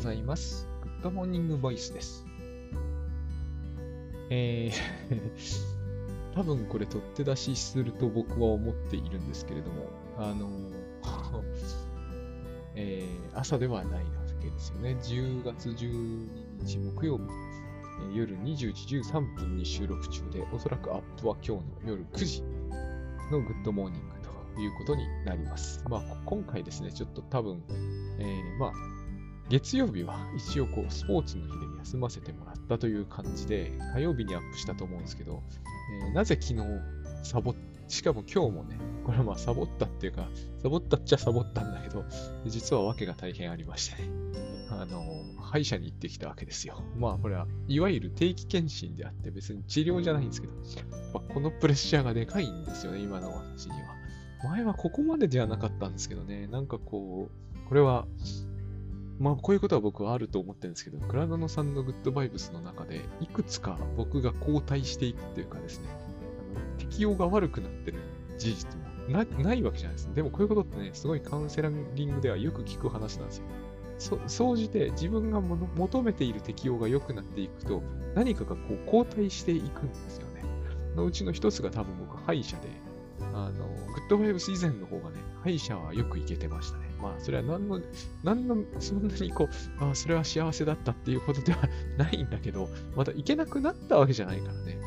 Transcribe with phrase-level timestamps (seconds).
[0.00, 0.66] ございます。
[0.82, 2.24] グッドモーニングボイスです。
[4.30, 10.48] えー、 多分これ撮って出しすると僕は思っているんですけれども、あの
[12.76, 14.96] えー朝ではないわけですよね。
[15.02, 16.28] 10月12
[16.64, 22.42] 日木曜日、えー夜20時13分に収録中で、おそらくアップは今日の夜9時
[23.30, 25.84] のグッドモーニングということになります。
[25.90, 27.62] まあ、今回ですね、ちょっと多分、
[28.18, 28.72] えーまあ、
[29.50, 35.42] 月曜日は一応こうスポーツの日で休ませてもらったという感じで、火曜日にアップしたと思うんですけど、
[36.04, 36.64] えーなぜ昨日
[37.24, 37.54] サボっ、
[37.88, 40.28] しかも今日もね、これはまあサボったっていうか、
[40.62, 42.04] サボったっちゃサボったんだけど、
[42.46, 44.08] 実は訳が大変ありましてね、
[44.70, 45.02] あの、
[45.40, 46.84] 歯医者に行ってきたわけですよ。
[46.96, 50.52] まあこれはいわゆる定期検診であって別に治療じゃないんですけど、
[51.12, 53.78] まあこのプレッシャーがでかいんですよね、今の私には。
[54.44, 58.06] 前はここまでではなかったんですけどね、なんかこう、これは、
[59.20, 67.98] まあこういうことは僕はあると思ってるんですけど、クラダノさんのグッドバイブスの中で、いくつか僕が後退していくっていうかですね、あの適応が悪くなってる
[68.38, 70.14] 事実もなないわけじゃないです。
[70.14, 73.44] でもこういうことってね、すごいカウンセラリングではよく聞く話なんですよ。
[73.98, 77.82] そ総じて自分が求めている適応が良くなっていくと、
[78.14, 80.42] 何かがこう後退していくんですよね。
[80.96, 82.68] のうちの一つが多分僕、歯医者で、
[83.34, 86.79] あの、グッドバイブス以前の方がね、歯医者はよく行けてました。
[87.00, 87.80] まあ、それは何の、
[88.22, 89.48] 何の、そんなにこ
[89.80, 94.78] う、ああ、それは幸せだったっていうことでは ないんだけど、また行けなくなったわけじゃないからね。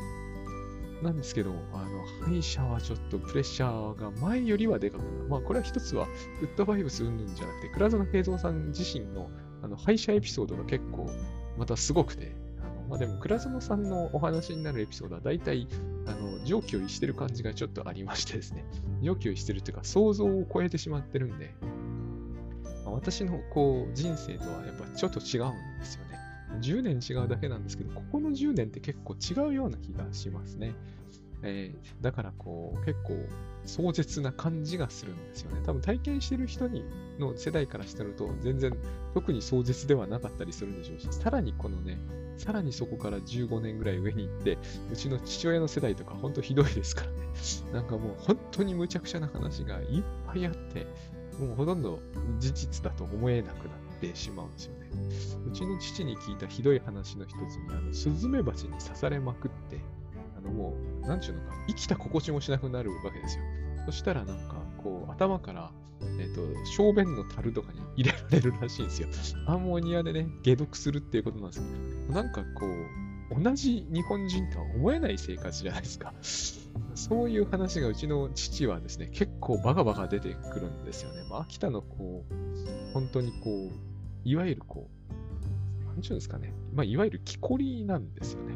[1.02, 5.28] なんですけど、あの、歯医者はちょっとプレッシャーが前よりはでかくなる。
[5.28, 6.06] まあ、これは一つは、
[6.40, 9.30] グッドバイブス云々じゃなくて、倉園平蔵さん自身の、
[9.62, 11.10] あの、歯医者エピソードが結構、
[11.58, 15.68] またすごくて、あの、まあ、でも、倉園さんのお話になるエピソードは、大体、
[16.06, 18.64] あの、常軌を逸してる感じがちょっとありましてですね、
[19.02, 21.54] 常軌を逸してるっていうか、想像を超えてしまってるんで、
[22.94, 26.18] 私のこう人生とはやっぱちょっと違うんですよね。
[26.60, 30.74] 10年違うだけなんですけど、ここの10年って結構違うような気がしますね。
[31.42, 33.16] えーだからこう結構
[33.66, 35.62] 壮絶な感じがするんですよね。
[35.64, 36.84] 多分体験してる人に
[37.18, 38.76] の世代からしてると全然
[39.14, 41.98] 特に壮絶ではなかったりするんでしょうし、さらにこのね、
[42.36, 44.58] さらにそこから15年ぐらい上に行って、
[44.92, 47.16] うちの父親の世代とか本当ひどいですからね。
[47.72, 50.86] なんかもう本当に無茶苦茶な話がいっぱいあって、
[51.38, 52.00] もうほとんど
[52.38, 54.90] 事実だと思えなくなってしまうんですよね。
[55.48, 59.80] うちの父に聞いたひどい話の一つに、あの、スズメバチに刺されまくって、
[60.36, 63.44] あのもう、なんちゅうのか、生きた心地もしなくなるわけですよ。
[63.86, 65.72] そしたらなんか、こう、頭から、
[66.18, 69.08] えっ、と、小便の樽とかに入れられるらしいんですよ。
[69.46, 73.03] アンモニアでね、解毒するっていうことなんですけど、なんかこう、
[73.42, 76.14] 同じ日本人とは思えない生活じゃないですか。
[76.94, 81.24] そういう話がうちの父はですね、結構バカバカ出てくるんですよね。
[81.28, 83.70] まあ、秋田のこう、本当にこう、
[84.24, 86.54] いわゆるこう、なんちゅうんですかね。
[86.72, 88.54] まあ、いわゆる木こりなんですよね。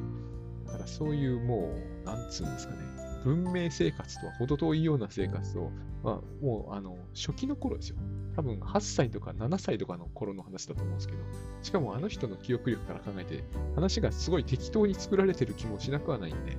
[0.66, 1.72] だからそういうも
[2.02, 2.80] う、なんつうんですかね。
[3.24, 5.70] 文明生活とは程遠いような生活を、
[6.02, 7.96] まあ、もう、あの、初期の頃ですよ。
[8.36, 11.18] 多分8歳とか7歳とかの頃の話だと思うんですけど、
[11.62, 13.42] しかもあの人の記憶力から考えて、
[13.74, 16.56] 話がすごい適当に作られてる気もしなくはないんで、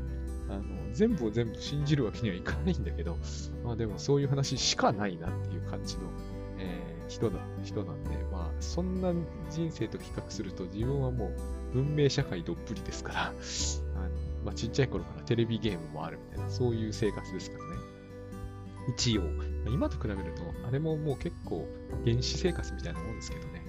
[0.50, 3.18] あの全部を全部信じるわけにはいかないんだけど、
[3.64, 6.04] まあでもそういう話しかないなっていう感じの、
[6.58, 9.12] えー人だ人なんで、まあそんな
[9.50, 11.32] 人生と比較すると自分はも
[11.74, 14.10] う文明社会どっぷりですから、あの
[14.46, 17.69] まあ、ちっちゃい頃からテレビゲームもあるみたいな、そういう生活ですから。
[18.88, 19.24] 一応、
[19.68, 21.68] 今と比べると、あれももう結構
[22.06, 23.64] 原始生活みたいなもんですけどね。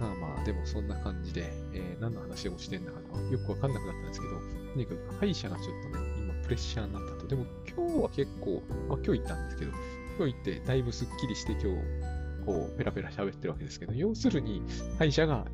[0.00, 2.98] まあまあ、でもそんな感じで、えー何の話をしてんだか
[3.30, 4.34] よくわかんなくなったんですけど、
[4.72, 7.26] とにかく歯医者がちょっとね、今プレッシャーになったと。
[7.26, 9.72] でも今日は結構、まあ今日行ったんですけど、
[10.18, 14.62] 今日行ってだいぶスッキリして今日、こう、ペラペラ喋ってるわけですけど、要するに
[14.98, 15.46] 歯医者が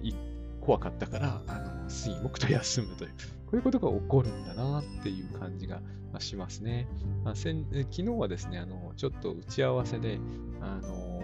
[0.60, 3.10] 怖かったから、あの、水木と休むという、
[3.54, 5.80] ういうことが起こるんだなっていう感じが
[6.18, 6.86] しますね。
[7.24, 10.18] まあ、昨日はですね、あの、ちょっと打ち合わせで、
[10.60, 11.22] あの、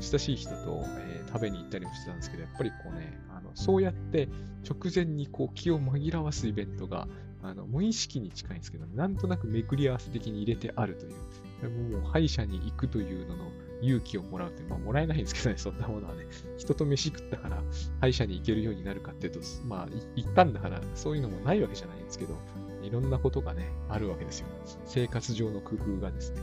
[0.00, 4.28] 親しい人と、えー食べに行ったりもしてたんですけど、やっぱりこうね、あのそうやって
[4.68, 7.06] 直前にこう気を紛らわすイベントが
[7.42, 16.26] あの無意識に近いんですけど、なんとなく巡り合わせ的に入れてあるという、もう歯医者に行くというのの勇気をもらうって、まあもらえないんですけどね、 そんなものはね、
[16.56, 17.62] 人と飯食ったから
[18.00, 22.36] 歯医者に行けるようになるかっていうと、まあ行ったんだからそういうのもないわけじゃないんですけど、
[22.82, 24.46] いろんなことがね、あるわけですよ。
[24.86, 26.40] 生活上の工夫がですね。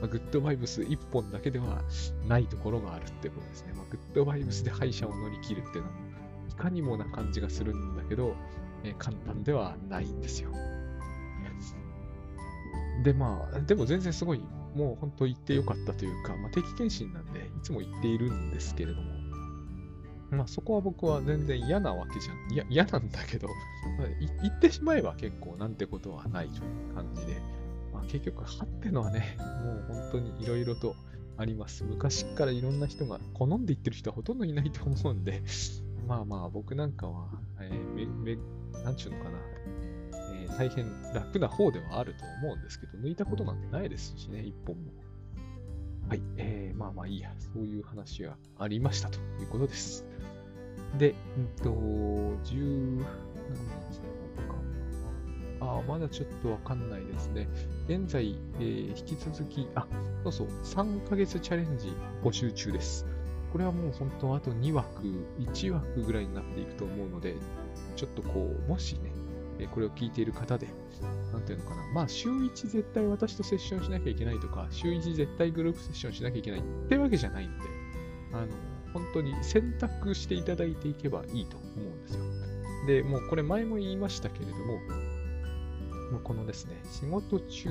[0.00, 1.82] まあ、グッドバイブス1本だけでは
[2.28, 3.72] ないところがあるってことですね。
[3.74, 5.96] まあ、グッドバイブスで歯医者を乗り切るっていうのも、
[6.50, 8.34] いかにもな感じがするんだけど、
[8.84, 10.50] えー簡単ではないんですよ。
[13.02, 14.42] で、まあ、でも全然すごい、
[14.76, 19.10] もう本当行ってよかったというか、まあ、定期検診なんで、いつも行っているんですけれども、
[20.30, 22.52] まあそこは僕は全然嫌なわけじゃん。
[22.52, 23.48] いや、嫌なんだけど、
[23.98, 24.06] ま、
[24.42, 27.40] 言ってしまえば結構なんてことはないという感じで、
[27.92, 29.38] まあ結局歯ってのはね、
[29.88, 30.94] もう本当にいろいろと
[31.36, 31.84] あります。
[31.84, 35.42] 昔からいろんな人が好んで言ってる人はほとんどいないと思うんで、
[36.06, 37.28] まあまあ僕なんかは、
[37.60, 37.94] えー、
[38.24, 38.38] め、め、
[38.84, 39.38] なんちゅうのかな、
[40.46, 44.92] えー、大変楽な方ではあると思うんですけど、抜いたことなんてないですしね、一本も。
[46.08, 50.06] はい、えー、まあまあいいや、そういう話がありましたということです。
[50.98, 54.66] で、うんと、10、何日なのか
[55.60, 57.48] ああ、まだちょっとわかんないですね。
[57.88, 59.86] 現在、えー、引き続き、あ、
[60.22, 63.06] そうそう、3ヶ月チャレンジ募集中です。
[63.52, 65.02] これはもう本当あと2枠、
[65.38, 67.34] 1枠ぐらいになっていくと思うので、
[67.96, 69.12] ちょっとこう、もしね、
[69.58, 70.68] えこれを聞いている方で、
[71.32, 77.64] なんていうのかな、まあ、週1絶対私とセッションしなきゃいけないとか、週1絶対グループセッションしなきゃいけないってわけじゃないんで、
[78.32, 78.46] あの、
[78.92, 82.24] 本当に選択していただいていけばいいと思うんですよ。
[82.86, 84.78] で、もうこれ前も言いましたけれども、
[86.12, 87.68] もうこのですね、仕事中、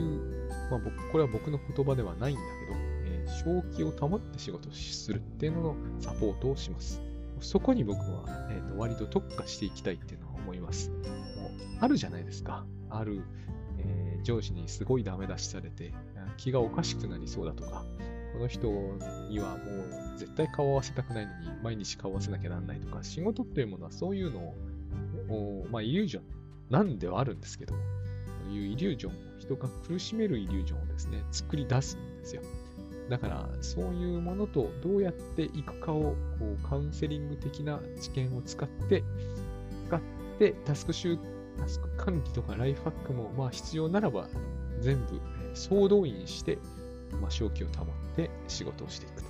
[0.70, 7.02] まあ僕、これは僕の言葉ではないんだけど、えー、正気を保って仕事するっていうののサポートをします。
[7.40, 10.92] そこに僕は、えーと、割と特化していきたいっていうのは思います。
[11.80, 12.66] あるじゃないですか。
[12.90, 13.24] ある、
[13.80, 15.94] えー、上司にすごいダメ出しされて、
[16.38, 17.86] 気がおかしくなりそうだとか、
[18.34, 18.68] この人
[19.30, 24.54] にはもう絶対顔を合わせたくないのに毎日顔を合わせなきゃなんないとか、仕事っていうものはそういうの
[25.30, 26.24] を、まあ、イリュージョン
[26.70, 27.76] なんではあるんですけど、
[28.52, 32.42] いうイリュージョンを、人が苦しめるイリュージョンをですね、作り出すんですよ。
[33.10, 39.04] だから、そういうものとどうやっていくかを、こうカウンセリング的な知見を使って、
[39.88, 40.02] 使っ
[40.40, 41.18] てタスク集、
[41.58, 44.28] タスク管理とかライフハックも、まあ必要ならば
[44.80, 45.20] 全部
[45.54, 46.58] 総動員して、
[47.22, 49.30] まあ、正気を保って仕事をしていくと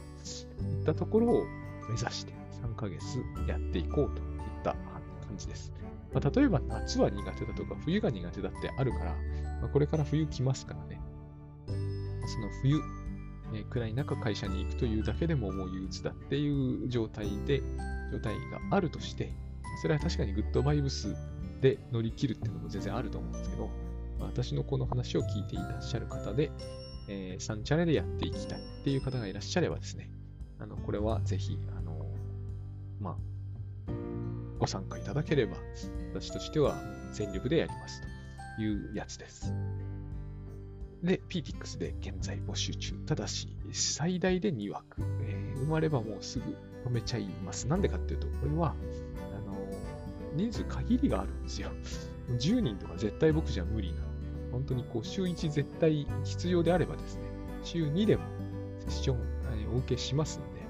[0.64, 1.46] いったところを
[1.90, 2.34] 目指して
[2.64, 3.02] 3ヶ月
[3.48, 5.72] やっていこうといった感じです。
[6.14, 9.16] まあ、例えば夏は苦手だとか冬が苦手だってあるから、
[9.62, 11.02] まあ、これから冬来ますからね。
[11.68, 12.82] その冬、
[13.54, 17.62] えー、暗い中会社に行くというだけでももう憂鬱だっていう状態で、
[18.12, 19.34] 状態があるとして、
[19.82, 21.16] それは確かにグッドバイブス
[21.66, 23.70] で乗り切るっていうのも全然あると思うんですけど、
[24.20, 26.52] まあ、私のこの話を聞いていらっしゃる方で、
[27.10, 30.12] えー、3チャレでやっていきたいっていう方がいらっしゃればですね、
[30.60, 32.06] あの、これはぜひ、あの、
[33.00, 33.92] まあ、
[34.60, 35.58] ご参加いただければ、
[36.14, 36.76] 私としては
[37.14, 38.02] 全力でやります
[38.58, 39.52] というやつです。
[41.02, 42.94] で、PTX で現在募集中。
[43.08, 45.02] ただし、最大で2枠。
[45.24, 46.46] えー、生まればもうすぐ
[46.86, 47.68] 止めちゃいます。
[47.68, 48.76] なんでかっていうと、これは、
[50.36, 51.72] 人数限りがあるんですよ。
[52.38, 57.22] 10人とか絶対僕じゃ無理なんで、本当にこう、週1絶対必要であればですね、
[57.64, 58.24] 週2でも
[58.80, 59.18] セッション、
[59.62, 60.62] えお受けしますので、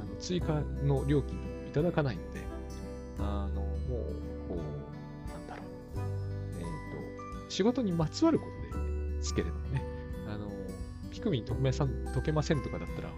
[0.00, 1.38] あの追加の料金
[1.68, 2.40] いただかないので、
[3.18, 3.78] あの、もう、
[4.48, 5.66] こう、なんだろう。
[6.58, 8.78] えっ、ー、と、仕事にまつわること
[9.16, 9.84] ですけれどもね、
[10.28, 10.50] あの、
[11.10, 13.10] ピクミン解けません解けませんとかだったら、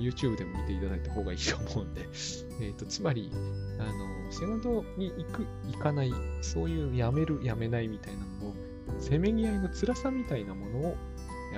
[0.00, 2.02] YouTube でも見ていただいた方がいいと思うんで、
[2.60, 3.30] え、ー、と、つまり、
[3.78, 8.54] あの、仕事に行く、行かない、そういうやめる、やめないみたいなのを、
[8.98, 10.96] せめぎ合いの辛さみたいなものを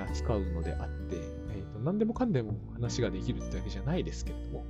[0.01, 1.17] 扱うのであって、
[1.51, 4.65] えーと、何でもかんでも話ができるってわけじゃないですけれども、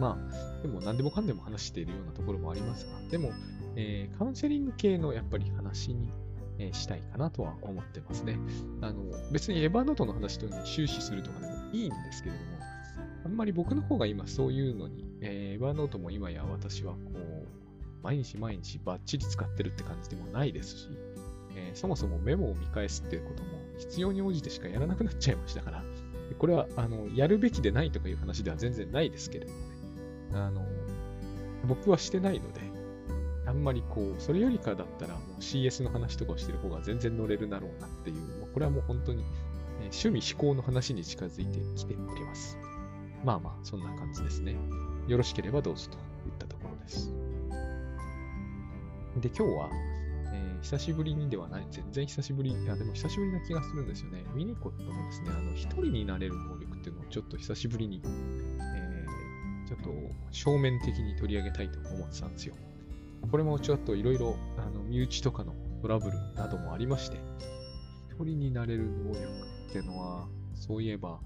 [0.00, 3.32] まあ、でも何でもかんでも話しているようなところもありますが、でも、
[3.76, 6.10] えー、カウンセリング系のやっぱり話に、
[6.58, 8.38] えー、したいかなとは思ってますね。
[8.80, 12.48] あの、別にエヴァノートの話というのに終始するとかでもいいんですけれども、
[13.24, 17.46] あんまり僕の方が今そういうのに、えー、エヴァノートも今や私はこう、
[18.02, 20.88] 毎日毎日バッチリ使ってるって感じでもないですし、
[21.56, 23.48] えー、そもそもメモを見返すっていうことも
[23.78, 25.84] 必要に応じてしかやらなくなっちゃいましたから、
[26.38, 29.64] これはあのやるべきでないとかいう話では全然ないですけれどもね。
[30.34, 30.64] あの、
[31.66, 32.60] 僕はしてないので、
[33.46, 38.16] あんまりこう、それよりかだったらもう CS の話とかをしてる方が全然乗れるだろうなっていう、
[38.52, 39.24] これはもう本当に、
[39.88, 42.58] 趣味思考の話に近づいてきております。
[43.24, 44.56] まあまあ、そんな感じですね。
[45.06, 45.96] よろしければどうぞと
[46.28, 47.10] いったところです。
[49.20, 49.70] で、今日は、
[50.32, 54.24] えー、久しぶりにではない、全然久しぶり、いや、でも久しぶりな気がするんですよね。
[54.34, 59.06] ミニコットのですね、あの、一人になれる能力っていうのをちょっと久しぶりにえ、
[59.66, 59.90] ちょっと
[60.30, 62.54] 正面的に取り上げたいと思ってたんですよ。
[63.30, 67.18] これもちょっといろいろ、あの、身内とかのトラブルなどもありまして、
[68.10, 71.20] 一人になれる能力っていうのは、そういえば、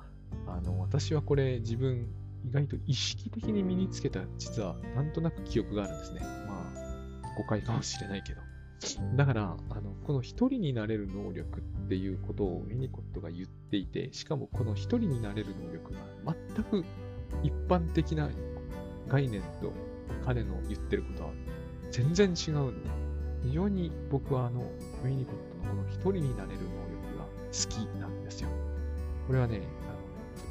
[0.47, 2.09] あの、私はこれ自分、
[2.45, 6.21] 意外と意識的に身につけた、実はなんとなく記憶があるんですね。
[6.49, 8.41] まあ、誤解かもしれないけど。
[9.17, 16.01] だから、あの、この一人になれる能力っていうことをミニコットが言っていて、しかもこの一人になれる能力が
[16.57, 16.85] 全く
[17.45, 18.29] 一般的な
[19.09, 19.73] 概念と
[20.25, 21.31] 彼の言ってることは
[21.93, 22.91] 全然違うんで、
[23.45, 24.63] 非常に僕はあの、
[25.05, 26.59] ウィニコットのこの一人になれる
[27.53, 28.49] 好きなんですよ。
[29.27, 29.61] これはね、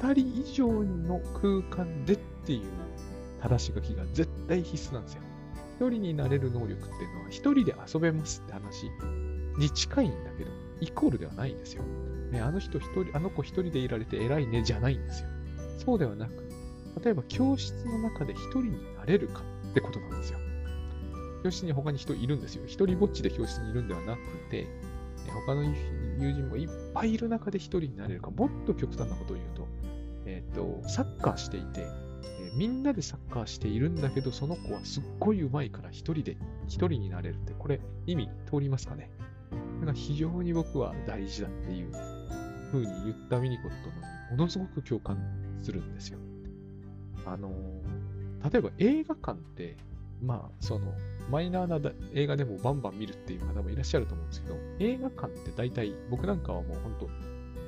[0.00, 2.62] あの二人以上の空間でっていう
[3.42, 5.22] 正し書きが絶対必須なんですよ。
[5.76, 8.86] 一人になれる能力っていうのは一人で遊べますって話
[9.58, 11.82] に近いんだけど、イコールではないんですよ。
[12.30, 15.28] ね、あの人一人、あの子一人でいられて偉いねじゃないんですよ。
[15.78, 16.32] そうではなく、
[17.04, 20.38] 例えば教室の中で一人になれるかってことなんですよ。
[21.42, 22.62] 教室に他に人いるんですよ。
[22.66, 24.68] 一人ぼっちで教室にいるんではなくて、
[25.30, 29.68] 他の友人もいっぱいいる中で一人になれるか、もっと極端なことを言うと、
[30.26, 36.36] えっ、ー、と、サッカーしていて、えー、みんなでサッカーしているんだけど、その子はすっごい上手いから一人で、
[36.66, 39.10] 一人になれるって、これ意味通りますかね？
[39.80, 41.92] だから非常に僕は大事だっていう
[42.70, 45.18] 風に言ったミニコットのにものすごく共感
[45.60, 46.18] するんですよ。
[47.26, 47.50] あの
[48.50, 49.76] 例えば映画館って、
[50.22, 50.94] まあ、その、
[51.30, 57.08] マイナーな映画でもバンバン見るっていう方もいらっしゃると思うんですけど、映画館って大体、僕なんかはもう本当、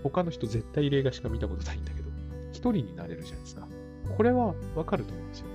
[0.02, 2.10] 他の人絶対映画しか見たことないんだけど、
[2.52, 3.66] 一人になれるじゃないですか。
[4.16, 5.54] これはわかると思うんですよね。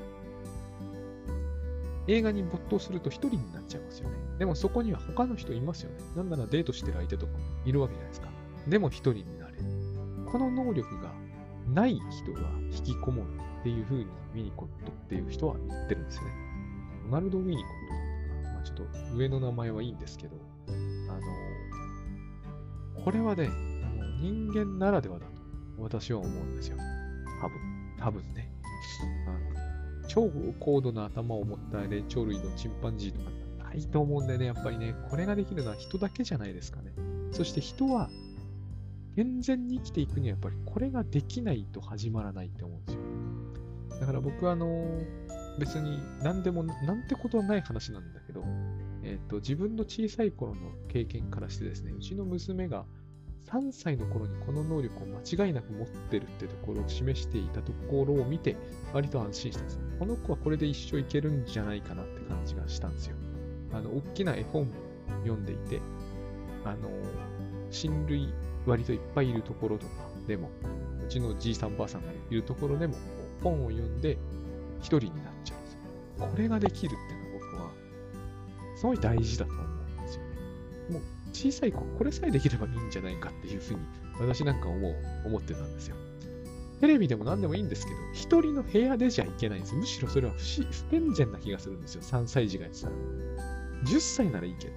[2.07, 4.15] 映画に没頭すると一人になっちゃいますよね。
[4.39, 5.97] でもそこには他の人いますよね。
[6.15, 8.29] なんならデートしてる相手とかもいるわけじゃないですか。
[8.67, 9.63] でも一人になれる。
[10.31, 11.13] この能力が
[11.73, 12.41] ない人が
[12.71, 13.27] 引きこもる
[13.61, 14.03] っていう風に
[14.33, 16.48] ウィニコットっていう人は言ってるんですよね。
[17.09, 18.53] ドナルド・ウィニコットだったかな。
[18.53, 20.37] まあ、ちょっと上の名前はいいんですけど、
[20.67, 20.71] あ
[21.13, 23.49] の、これはね、
[24.21, 25.31] 人間ならではだと
[25.79, 26.77] 私は思うんですよ。
[27.41, 27.57] 多分。
[27.99, 28.51] 多分ね。
[29.27, 29.39] あの
[30.07, 33.29] 超高度な頭を持った霊長類のチンパンジーとか
[33.63, 36.93] ないと思うんでね、やっぱりね、これができるのは人だけじゃないですかね。
[37.31, 38.09] そして人は
[39.15, 43.01] 健全に生きていくにはやっぱりこれができないと始まらないって思うんですよ。
[43.99, 44.67] だから僕はあの
[45.59, 48.43] 別に何でもなんてことはない話なんだけど、
[49.03, 52.85] えっ、ー、と自分の小さい頃の経験からしてですね、うちの娘が
[53.51, 58.55] 3歳の頃にこの能力を間違いなく持ってるってところを示していたところを見て、
[58.93, 59.79] 割と安心したんです。
[59.97, 63.15] この子はこれで一生いけるんじゃないかなって感じがしたんですよ。
[63.73, 64.67] あの、大きな絵本を
[65.23, 65.81] 読んでいて、
[66.63, 66.89] あの、
[67.71, 68.31] 親類
[68.65, 69.93] 割といっぱいいるところとか
[70.27, 70.51] でも、
[71.03, 72.95] うちのじいさんばあさんがいるところでも、
[73.43, 74.17] 本を読んで
[74.79, 75.38] 一人になっちゃうんですよ。
[76.27, 77.71] これができるっていうのは僕は、
[78.77, 80.29] すごい大事だと思うんですよね。
[80.91, 81.01] もう
[81.33, 83.79] 小さい子、これさえできればいいんじゃないかっていうふうに、
[84.19, 84.95] 私なんか思う、
[85.25, 85.95] 思ってたんですよ。
[86.79, 89.75] テレビでも何でもいいんですけど、一人の部屋でじゃいけないんです。
[89.75, 92.01] むしろそれは不不健全な気がするんですよ。
[92.01, 92.93] 3歳児がやってたら。
[93.85, 94.73] 10歳ならいいけど。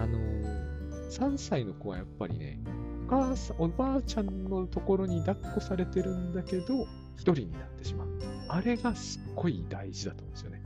[0.00, 2.60] あのー、3歳の子はやっぱりね、
[3.06, 6.86] お母さん、おばあちゃんのところに抱っこされてるんだけど、
[7.18, 8.08] 一人になってしまう。
[8.48, 10.62] あれがすっごい大事だと思うんですよね。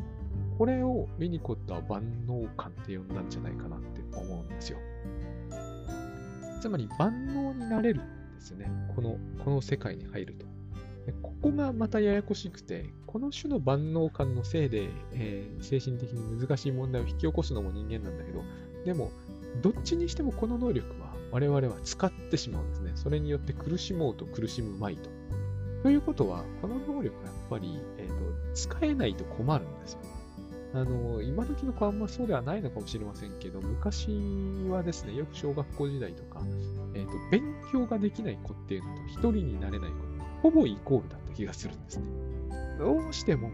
[0.59, 4.79] これをミニコットは万能感って呼んだんじゃないかなって思うんですよ。
[6.61, 8.71] つまり万能になれるんですよね。
[8.95, 10.47] この、この世界に入ると。
[11.21, 18.45] ここがまたややこしくて、この種の万能感のせいで、えー、精神的に難しい問題を引き起こすのも人間なんだけど、
[18.85, 19.11] でも、
[19.61, 22.93] どっちにしてもこの能力は我々は使ってしまうんですね。
[22.95, 25.11] それによって苦しもうと苦しむまいと。
[25.83, 28.15] ということは、この能力はやっぱり、えーと、
[28.55, 29.99] 使えないと困るんですよ。
[30.75, 34.09] あの、今時の子はあんまそうではないのかもしれませんけど、昔
[34.71, 36.41] はですね、よく小学校時代とか、
[36.95, 39.97] えっ、ー、と、勉強ができない子っていうのと一人になれない子、
[40.43, 42.07] ほぼイコールだった気がするんですね。
[42.79, 43.51] どうしても、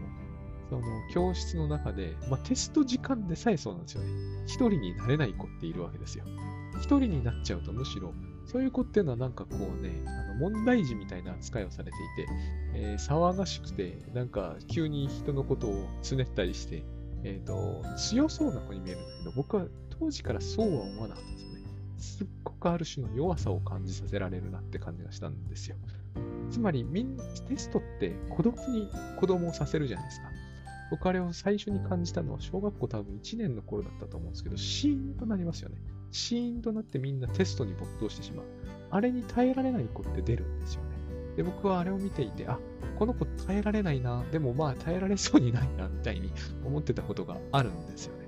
[0.69, 0.81] その
[1.11, 4.09] 教室の中で、まあ、テスト時間でさえそうなんですよね。
[4.45, 6.25] 一人になれない子っているわけですよ。
[6.77, 8.13] 一人になっちゃうとむしろ
[8.51, 12.31] そういう子っていうのはなんかこうね、あの問題児みたいな扱いをされていて、
[12.73, 16.83] えー、騒がしくて、なんか急に人のことをつねったりして、
[17.23, 19.65] え、ー、と、強そうな子に見えるんだけど、僕は
[19.99, 21.59] 当時からそうは思わなかったんですよね。
[21.97, 25.75] すっごくある種の弱さを感じさせられるなって感じがしたんですよ。
[26.49, 28.89] つまり、みんテストって孤独に
[29.19, 30.29] 子供をさせるじゃないですか。
[30.89, 35.77] 僕あれを最初に感じたのは小学校多分1年の頃だったと思うんですけど、シーンとなりますよね。
[36.11, 38.45] シーンとなってみんなテストに没頭してしまう。
[38.91, 40.89] あれに耐えられない子って出るんですよね。
[41.35, 42.59] で、僕はあれを見ていて、あ、
[42.97, 46.31] この子耐えられないな、でもまあ耐えられそうにないな、みたいに
[46.65, 48.27] 思ってたことがあるんですよね。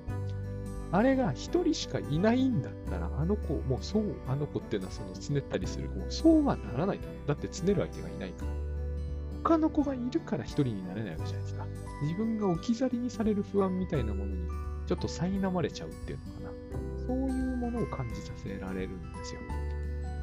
[0.94, 7.00] あれが一人しかいないんだったら、あの子、もうそう、あの子っていうのはそのつねったりする子も、そうはならない。
[7.26, 8.52] だってつねる相手がいないから。
[9.44, 11.66] 他の子がいるから一人になれないわけじゃないですか。
[12.04, 14.48] 自分が置き去りにされる不安みたいなものに、
[14.86, 16.41] ちょっと苛まれちゃうっていうのか。
[17.72, 19.42] ものを感じさせられるんですよ。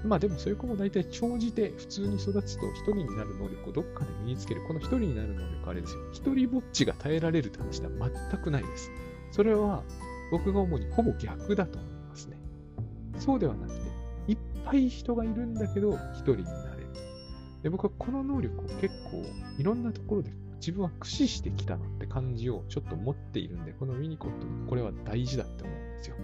[0.04, 4.62] まあでもそういう子も大体長じて普通に育つと一人になる能力をどっかで身につける。
[4.66, 6.00] この一人になる能力あれですよ。
[6.12, 7.92] 一人ぼっちが耐えられるって話では
[8.30, 8.90] 全くないです。
[9.32, 9.82] それは
[10.30, 12.36] 僕が主にほぼ逆だと思いますね。
[13.18, 13.80] そうではなくて、
[14.28, 16.88] いっぱい人がいるんだけど一人になれる。
[17.64, 19.24] で僕はこの能力を結構
[19.58, 26.16] いろんなところで自分は駆使してきたなって感じをちょっと持っているんで、このウィニコットもこれは大事だって思うんですよ。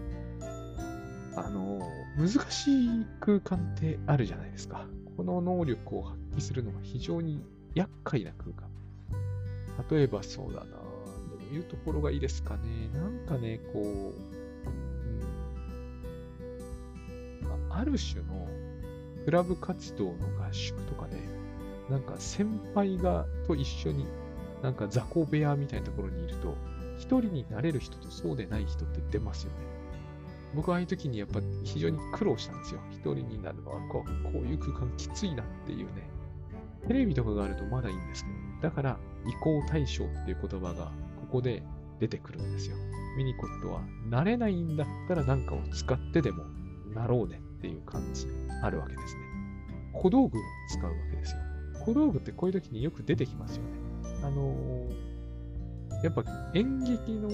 [1.37, 1.81] あの、
[2.17, 4.87] 難しい空間ってあるじゃないですか。
[5.17, 7.43] この能力を発揮するのが非常に
[7.75, 8.69] 厄介な空間。
[9.91, 10.67] 例えばそうだな。
[10.67, 10.77] ど
[11.51, 12.89] ういうところがいいですかね。
[12.95, 13.85] なんかね、こう、
[17.45, 18.49] うん、ある種の
[19.25, 20.13] クラブ活動の
[20.45, 21.17] 合宿とかで、
[21.91, 24.07] なんか先輩がと一緒に、
[24.63, 26.55] なんか雑魚部屋みたいなところにいると、
[26.97, 29.74] 一人になれる人とそうでない人って出ますよね。
[30.55, 32.81] 僕はああいう時にやっぱ非常に苦労したんですよ。
[32.91, 36.09] 一人になるのはこうこういう空間きついなっていうね。
[36.87, 38.31] テレビとかがあるとまだいいんですけ
[38.63, 41.63] ど、だから移行対象っていう言葉がここで
[41.99, 42.77] 出てくるんですよ。
[43.17, 43.81] ミニコットは
[44.11, 46.45] 慣れないんだったら何かを使ってでも
[46.95, 48.27] なろうねっていう感じ
[48.63, 49.23] あるわけですね。
[49.95, 51.39] 小道具を使うわけですよ。
[51.87, 53.71] 小道具ってこういう時によく出てきますよね。
[54.23, 57.31] あのー、やっぱ演劇の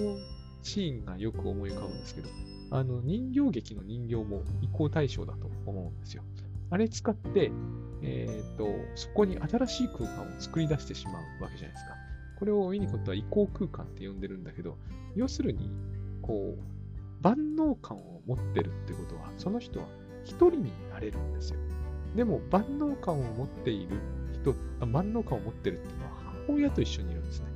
[0.63, 2.29] シーンがよく思い浮かぶんですけど、
[2.71, 6.23] あの、人形劇の人形も移行対象だと思うんですよ。
[6.71, 7.51] あれ使って、
[8.03, 11.95] え、ー、と、そこに新しい空間を作り出してしまうわけじゃないですか。
[12.39, 14.79] これをウィニコットは移行空間って呼んでるんだけど、
[15.15, 15.71] 要するに、
[16.23, 16.63] こう、
[17.23, 19.87] 万能感を持ってるってことは、その人は
[20.25, 21.59] 一人になれるんですよ。
[22.15, 23.99] でも、万能感を持っている
[24.33, 24.55] 人、
[24.87, 26.13] 万能感を持ってるっていうのは
[26.47, 27.47] 母親と一緒にいるんですね。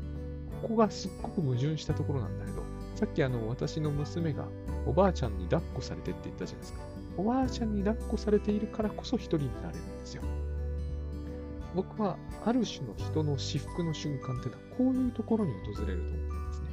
[0.60, 2.62] ここがすっごく矛盾したところなんだけど、
[2.94, 4.46] さっきあの、私の娘が
[4.86, 6.80] おばあちゃんに抱っこされてって言ったじゃないですか。
[7.16, 10.22] おばあちゃんに抱っこされているからこそ一人になれるんですよ。
[11.74, 16.66] 僕はある種の人の至福の瞬間っていうのはこういうところに訪れると思うんですね。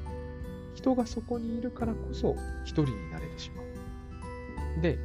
[0.75, 4.81] 人がそこにいるからこそ一人になれてしまう。
[4.81, 4.99] で、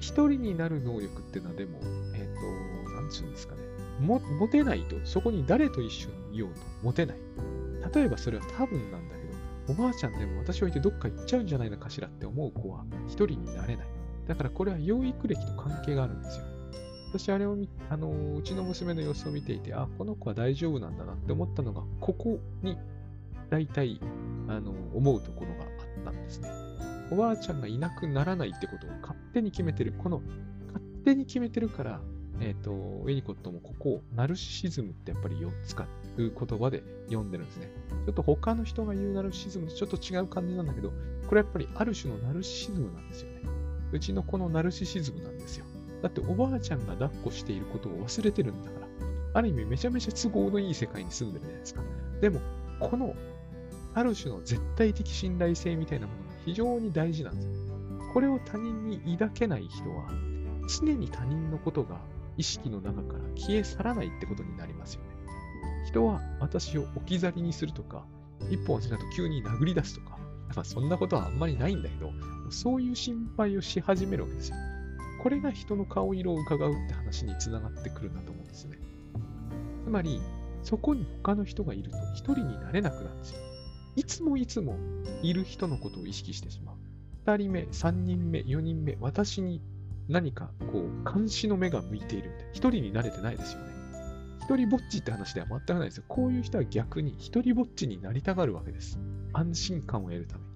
[0.00, 1.80] 一人になる能力っていうのはでも、
[2.14, 3.62] えっ、ー、と、なんつうんですかね。
[4.00, 7.18] も、持てないと、そこに誰と一緒にいようと持てない。
[7.94, 9.17] 例えばそれは多分なんだ
[9.68, 13.86] おばあちゃんでも私を置いてどっか行っちゃうんじゃないのかしらって思う子は一人になれない。
[14.26, 16.44] だからこれは養育歴と関係があるんですよ。
[17.10, 22.76] 私、あれを見、あのうちの娘の様子を見ていて、あ、この子は大丈夫なんだなって思ったのが、ここに
[23.48, 23.98] 大体、
[24.46, 26.50] あの、思うところがあったんですね。
[27.10, 29.94] おばあちゃんがいなくならないってことを勝手に決めてる。
[29.96, 30.20] この、
[30.66, 32.00] 勝手に決めてるから、
[32.40, 35.82] えっ、ー、と、ウェニコットもここをナルシシズムってやっぱり4つ使
[36.26, 37.70] う言葉で読んでるんですね。
[38.06, 40.92] ちょっと他の人が言うナルシズムとちょっと違う感じなんだけど、
[41.26, 43.42] これやっぱりある種のナルシシズムなんですよね。
[43.92, 45.64] うちのこのナルシシズムなんですよ。
[46.02, 48.88] だっておばあちゃんが抱っこしていることを忘れてるんだから。
[49.34, 51.82] ある意味めちゃめちゃ都合のいい世界に住んでるじゃないですか。
[52.20, 52.40] でも、
[52.80, 53.14] この
[53.94, 57.52] ある種の絶対的信頼性みたいなものが非常に大事なんですよ。
[58.14, 60.08] これを他人に抱けない人は、
[60.80, 62.00] 常に他人のことが
[62.36, 65.17] 意識の中から消え去らないってことになりますよね。
[65.88, 68.04] 人は私を置き去りにするとか、
[68.50, 70.18] 一歩間違うと急に殴り出すとか、
[70.54, 72.12] まあ、そんなことはあんまりないんだけど、
[72.50, 74.56] そういう心配をし始めるわけですよ。
[75.22, 78.78] これが人の顔色を伺うって話につながってくるんだと思うんですね。
[79.84, 80.20] つまり、
[80.62, 83.38] そこに他の人がいると一人になれなくなるんですよ。
[83.96, 84.76] いつもいつも
[85.22, 86.76] いる人のことを意識してしまう。
[87.24, 89.62] 二人目、三人目、四人目、私に
[90.08, 92.50] 何かこう、監視の目が向いているみたいな。
[92.52, 93.77] 一人に慣れてないですよね。
[94.40, 96.04] 一人ぼっちって話では全くないですよ。
[96.08, 98.98] こういう人は逆に一人ぼっちになりたがるわけです。
[99.32, 100.48] 安心感を得るために。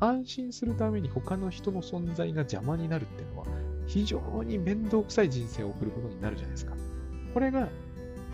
[0.00, 3.46] 安心するために他の人の存在が邪魔になるっていうのは、
[3.86, 6.74] 非常に面倒くさい人生を送ることになるじゃないですか。
[7.32, 7.68] これが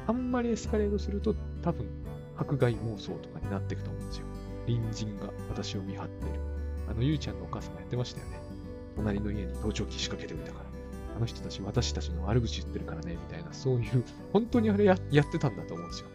[0.07, 1.87] あんまりエスカレートすると多分
[2.37, 4.27] 迫害妄想とかになっていくと思うんですよ。
[4.67, 6.33] 隣人が私を見張ってる。
[6.89, 8.41] あの、ゆうちゃんのお母様やってましたよね。
[8.97, 10.70] 隣の家に盗聴器仕掛けておいたから。
[11.16, 16.09] あの人たち私たちの悪口言ってるからね、みたいな、そういう、 本当にあれややってたんだと思うんですよ。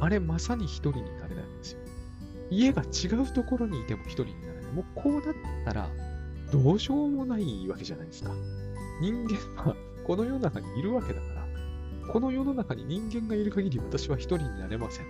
[0.00, 1.78] あれまさに一人になれないんですよ。
[2.50, 4.72] 家が違うところにいても一人になれない。
[4.72, 5.22] もうこうなっ
[5.64, 5.90] たら、
[6.50, 8.32] どうしようもないわけじゃないですか。
[9.00, 11.46] 人間はこの世の中にいるわけだから、
[12.12, 15.06] この世の中に人間がいる限り私は一人になれません。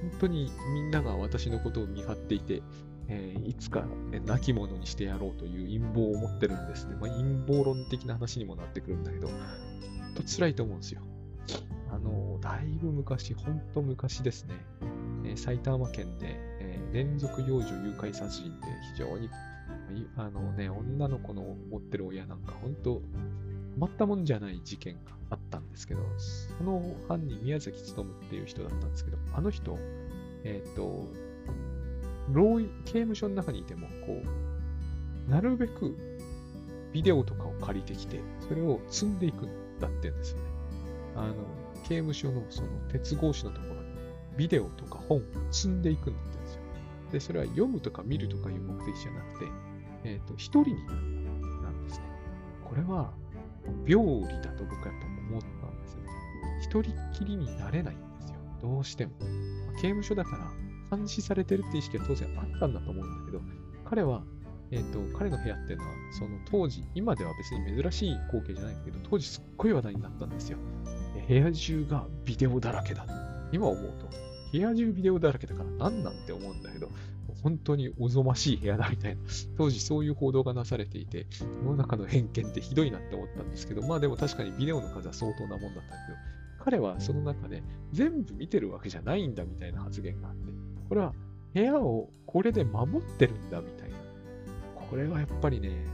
[0.00, 2.62] 本当にみんなが私のことを見張っていて、
[3.12, 6.94] えー、いつか、ね、亡き者にしてやろうという陰謀を持ってるんですね。
[7.00, 11.02] まあ、陰謀論的な話にもなってくるんだけど、ほんと辛いと思うんですよ。
[11.90, 14.54] あの、だいぶ昔、ほんと昔ですね、
[15.24, 19.28] えー、埼玉県で、え、連続幼女誘拐殺人で非常に、
[20.16, 23.02] あのね、女の子の持ってる親なんか、ほんと、
[23.76, 26.00] まったもんじゃない事件があったんですけど、
[26.58, 29.76] その犯人、宮崎努っていう人だったんですけど、あの人、
[30.44, 31.08] えっ、と、
[32.32, 34.22] 牢刑務所の中にいても、こ
[35.28, 35.96] う、なるべく
[36.92, 40.44] ビデオとかを借りてきて、それを積んでいくんだって言うんですよね。
[41.16, 41.34] あの、
[41.84, 43.80] 刑務所のその鉄格子のところに
[44.36, 46.60] ビデオとか本を積んでいくんだってんですよ。
[47.12, 49.46] で、それは読むとか見るとかいう目的じゃなくて、
[50.04, 51.00] えっ、と、一人になる
[51.62, 52.04] なんですね。
[52.64, 53.12] これは、
[53.86, 56.02] 病理だと僕はやっぱ思ったんですね。
[56.62, 58.36] 一人っきりになれないんですよ。
[58.62, 59.12] どうしても。
[59.76, 63.42] 刑務所だから監視されてるって意識は当然あったんだと思うんだけど、
[63.84, 64.22] 彼は、
[64.70, 70.58] えっ、と、彼の部屋っていうのは、その当時、今では別に珍しい光景じゃないんだけど、当時すっごい話題になったんですよ。
[71.28, 73.06] 部屋中がビデオだらけだ。
[73.52, 74.08] 今思うと、
[74.52, 76.88] 部屋中ビデオだらけだから何なんて思うんだけど、
[77.42, 79.22] 本当におぞましい部屋だみたいな、
[79.56, 81.26] 当時そういう報道がなされていて、
[81.64, 86.18] 世の中の偏見ってひどいなって思ったんですけど、まあでも確かにビデオの数は相当なもんだったけど、
[86.58, 90.52] 彼はその中で全部見てるわけじゃないんだみたいな発言があって、
[90.90, 91.14] これは
[91.54, 93.96] 部屋をこれで守ってるんだみたいな。
[94.74, 95.86] これはやっぱりね、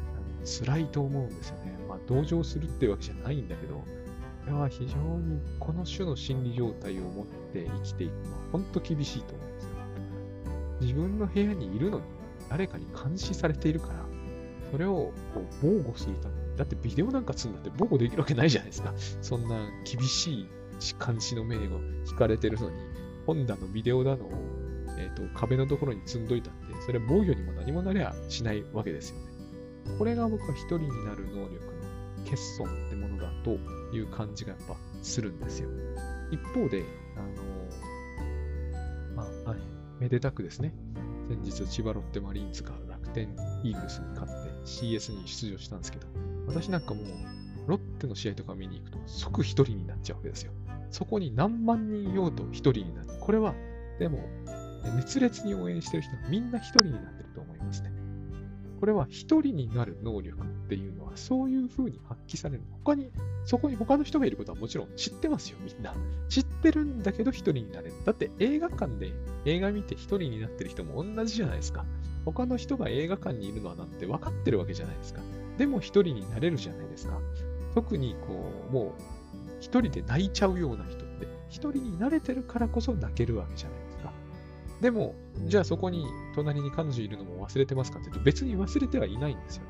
[0.44, 1.78] 辛いと思うんですよね。
[1.86, 3.84] まあ同情するっていうわけじゃないんだけど、こ
[4.46, 9.70] れは非常にこの種の心理状態を持って生きていくのは本当厳しいと思うんですよ。
[10.80, 12.04] 自分の部屋にいるのに
[12.48, 14.06] 誰かに監視されているから、
[14.70, 18.94] それをこう防護するために、だってビデオなんかするんだって防護できるわけないじゃないですか。
[19.20, 20.48] そんな厳しい
[21.04, 21.64] 監視の目が
[22.08, 22.76] 引かれてるのに、
[23.26, 24.30] 本だのビデオだのを、
[24.98, 29.26] えーと、壁のところに積んどいたって、それは防御にも何もなりゃしないわけですよね。
[29.98, 33.50] これが僕は一人になる能力の欠損ってものだと
[33.94, 35.68] いう感じがやっぱするんですよ。
[36.30, 36.84] 一方で、
[37.16, 37.26] あの
[39.14, 39.58] まあ、はい、
[40.00, 40.74] めでたくですね、
[41.28, 43.28] 先日千葉ロッテマリーンズが楽天
[43.62, 46.06] イーグルスに勝って CS に出場したんですけど、
[46.46, 47.04] 私なんかもう
[47.66, 50.52] ロッテの試合とか見に行くと即一人になっちゃうわけですよ。
[50.90, 53.08] そこに何万人いようと一人になる。
[53.20, 53.54] これは、
[53.98, 54.20] でも、
[54.94, 57.92] 熱烈に応援してる人はみんな一人になってると思いますね。
[58.78, 62.62] これは一人になる能力っていうのはそういう風に発揮される。
[62.70, 63.10] 他に、
[63.46, 65.94] そこに他の人がいることはもちろん知ってますよ、みんな。
[66.28, 67.94] 知ってるんだけど一人になれる。
[68.04, 69.12] だって映画館で
[69.46, 71.86] 映画見て一人になってる人も同じじゃないですか。
[72.26, 75.22] 他の人が映画館にいるのはなんて分かってるわけじゃないですか。
[75.56, 77.18] でも一人になれるじゃないですか。
[77.74, 78.92] 特にこう、もう
[79.60, 83.85] 一人で泣いちゃうような人って、一人に慣れてるからこそ泣けるわけじゃない
[84.80, 84.90] で。
[84.90, 85.14] も、
[85.46, 89.64] じゃあそこに隣に彼女いるのも忘れてますかって言うと別に忘れてはいないんですよ。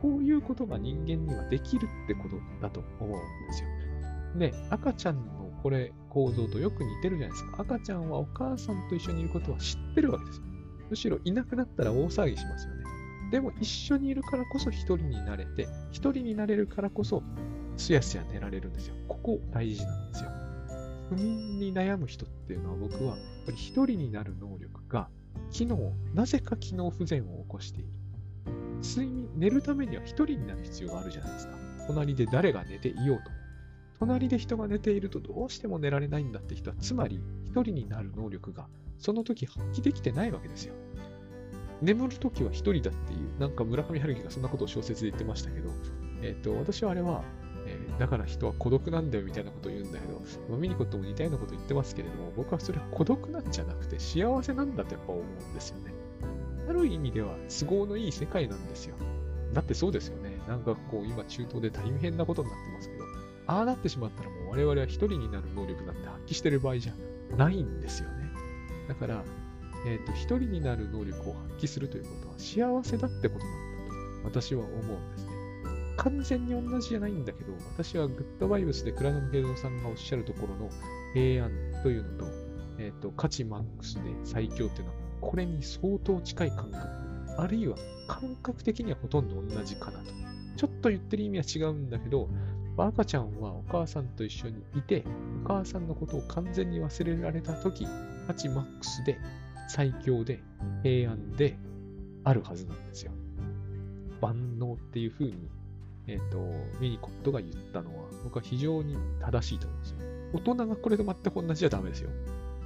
[0.00, 3.68] こういうことが人間にはできるってことだと思うんですよ。
[4.36, 7.62] で、赤ちゃんのこれ構造とよく似てるじゃないですか。
[7.62, 10.44] 赤ちゃんはお母さんと一緒にいることは知ってるわけですよ。
[10.90, 12.84] むしろいなくなったら大騒ぎしますよね。
[13.30, 17.22] でも一緒にいるからこそ一人になれて、一人になれるからこそ
[17.76, 18.94] すやすや寝られるんですよ。
[19.08, 20.30] ここ大事なんですよ。
[21.10, 23.16] 不眠に悩む人っていうのは僕は、
[23.48, 25.08] ぱり一人になる能力が、
[25.50, 27.88] 機能、なぜか機能不全を起こしている。
[28.82, 31.54] 睡眠、寝るためには一人になる必要があるじゃないですか。
[31.86, 33.30] 隣で誰が寝ていようと。
[33.98, 40.74] 隣で人が寝ているとどうしても寝られないんだって人は、つまり一人になる能力がその時発揮できてないわけですよ。
[41.80, 45.70] 眠る時は一人だっていう、なんか村上春樹がそんなことを小説で言ってましたけど、
[46.22, 47.24] えっ、ー、と、私はあれは、
[47.98, 50.20] だから人は孤独なんだよみたいなことを言うんだけど、
[50.50, 55.92] まミニコとも似たようなこと言ってますけれども、僕はそれは孤独なんじゃなくて幸せなんだとやっぱ思うんですよね。
[56.68, 58.96] ある意味では都合のいい世界なんですよ。
[59.52, 60.38] だってそうですよね。
[60.46, 63.04] なんかこう今中東で大変なことになってますけど、
[63.46, 66.94] ああなってしまったらもう我々は一人になる能力なんて発揮してる場合じゃ
[67.36, 68.30] ないんですよね。
[68.88, 69.24] だから、
[69.86, 75.27] えっ、ー、と、一人になる能力を発揮するということは幸せだってことなんだと私は思うんです。
[75.98, 80.70] 完全に同じじゃないんだけど、私はグッドバイブスで倉野慶三さんがおっしゃるところの
[81.12, 81.50] 平安
[81.82, 82.26] というのと、
[82.78, 90.12] えっ、ー、と、価値マックスで最強っていうのは、これに相当近い感覚、あるいは感覚的にはほとんど同じかなと。
[90.56, 92.28] ちょっと言ってる意味は違うんだけど、
[92.76, 95.04] 赤ちゃんはお母さんと一緒にいて、
[95.44, 97.86] お母さんのことを完全に忘れられたとき、
[98.28, 99.18] 価値マックスで
[99.68, 100.40] 最強で
[100.84, 101.58] 平安で
[102.22, 103.12] あるはずなんですよ。
[104.20, 105.48] 万能っていう風に、
[106.08, 106.38] えっ、ー、と、
[106.80, 109.98] ミニコットが言ったのは、僕は非常に正しいと思うんですよ。
[110.32, 112.10] 大人がこれと全く同じじゃダメですよ。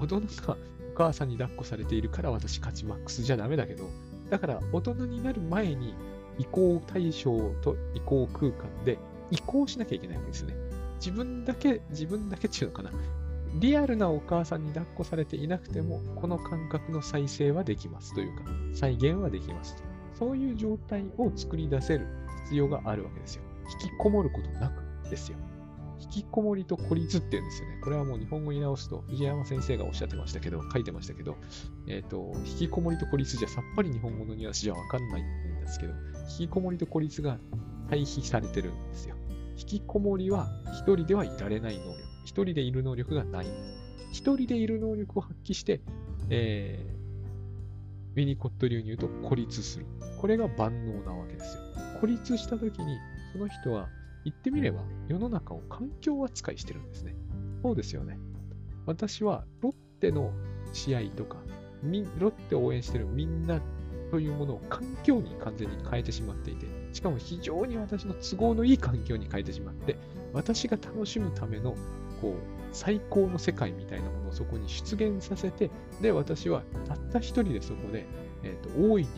[0.01, 0.57] 大人が
[0.95, 3.89] お母さんに抱っこされているから私勝ちマックスじゃダメだけど、
[4.31, 5.95] だから大人になる前に
[6.39, 8.99] 移行対象と移行空間で
[9.31, 10.55] 移行しなきゃいけないわけですね。
[10.97, 12.91] 自分だけ、自分だけっていうのかな。
[13.61, 19.92] リアルなお母さんに抱っこされていなくても、この感覚の再生はできますというか、再現はできますと。
[20.23, 22.07] そういう状態を作り出せる
[22.45, 23.43] 必要があるわけですよ。
[23.83, 25.11] 引きこもることなく。
[25.11, 25.37] ですよ。
[25.99, 27.81] 引きこもりと孤立っていうんですよね。
[27.83, 31.37] これはもう日本語に直すと、藤山先生がおっしゃってましたけど、書いてましたけど、
[31.89, 35.95] えっ、ー、と、引きこもりと孤立じゃさっぱり日本語のニュアンスじゃわかんないんですけど、
[36.31, 37.39] 引きこもりと孤立が
[37.91, 39.17] 対比されてるんですよ。
[39.59, 41.99] 引きこもりは一人ではいられない能力。
[42.25, 44.13] 一人でいる能力がないんです。
[44.13, 45.81] 一人でいる能力を発揮して、
[46.31, 47.02] えー、
[48.15, 49.87] ウィニコット流に言うと孤立する。
[50.21, 51.63] これが万能なわけですよ。
[52.01, 52.99] 孤立したときに、
[53.33, 53.89] その人は
[54.25, 57.15] 言ってみれば世の中を環境扱いしてるんですね。
[57.63, 58.19] そうですよね。
[58.87, 60.33] 私はロッテの
[60.73, 61.39] 試合とか、
[62.19, 63.61] ロッテを応援してるみんな
[64.11, 69.97] というものを環境に完全に変えてしまっていて、しかも非常に私の都合のいい環境に変えてしまって、
[70.33, 71.75] 私が楽しむための
[72.23, 72.35] こう
[72.73, 78.07] 最高の世界みたいなものをそこに出現させて、で、私はたった一人でそこで、
[78.43, 79.09] えーと、大いに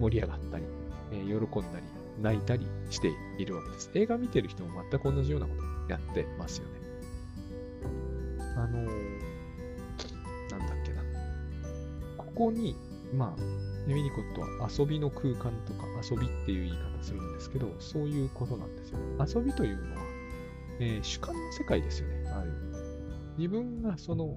[0.00, 0.64] 盛り上がったり、
[1.12, 1.84] えー、喜んだり、
[2.22, 3.90] 泣いたりしているわけです。
[3.94, 5.52] 映画見てる人も全く同じようなこ
[5.86, 6.72] とやってますよね。
[8.56, 8.86] あのー、
[10.50, 11.02] なんだっけな。
[12.16, 12.76] ここに、
[13.14, 13.42] まあ、
[13.86, 19.04] ネミニコットは遊びの空間とか遊びっていう言い方するんですけど、そういうことなんですよね。
[19.34, 20.01] 遊びというのは、
[20.82, 22.28] えー、主観の世界ですよね。
[22.28, 22.52] ある
[23.38, 24.36] 自分がその、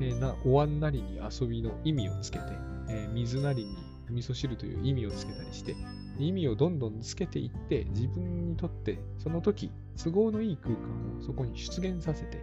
[0.00, 2.44] えー、なお椀なりに遊びの意味をつけて、
[2.88, 3.76] えー、水なりに
[4.10, 5.74] 味噌汁という意味をつけたりして、
[6.18, 9.72] 意味をどんどんつけていって、自分にとってその時、
[10.02, 12.38] 都合のいい空間をそこに出現させて、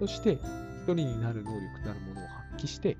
[0.00, 2.96] そして一人になる能力なるものを発揮して、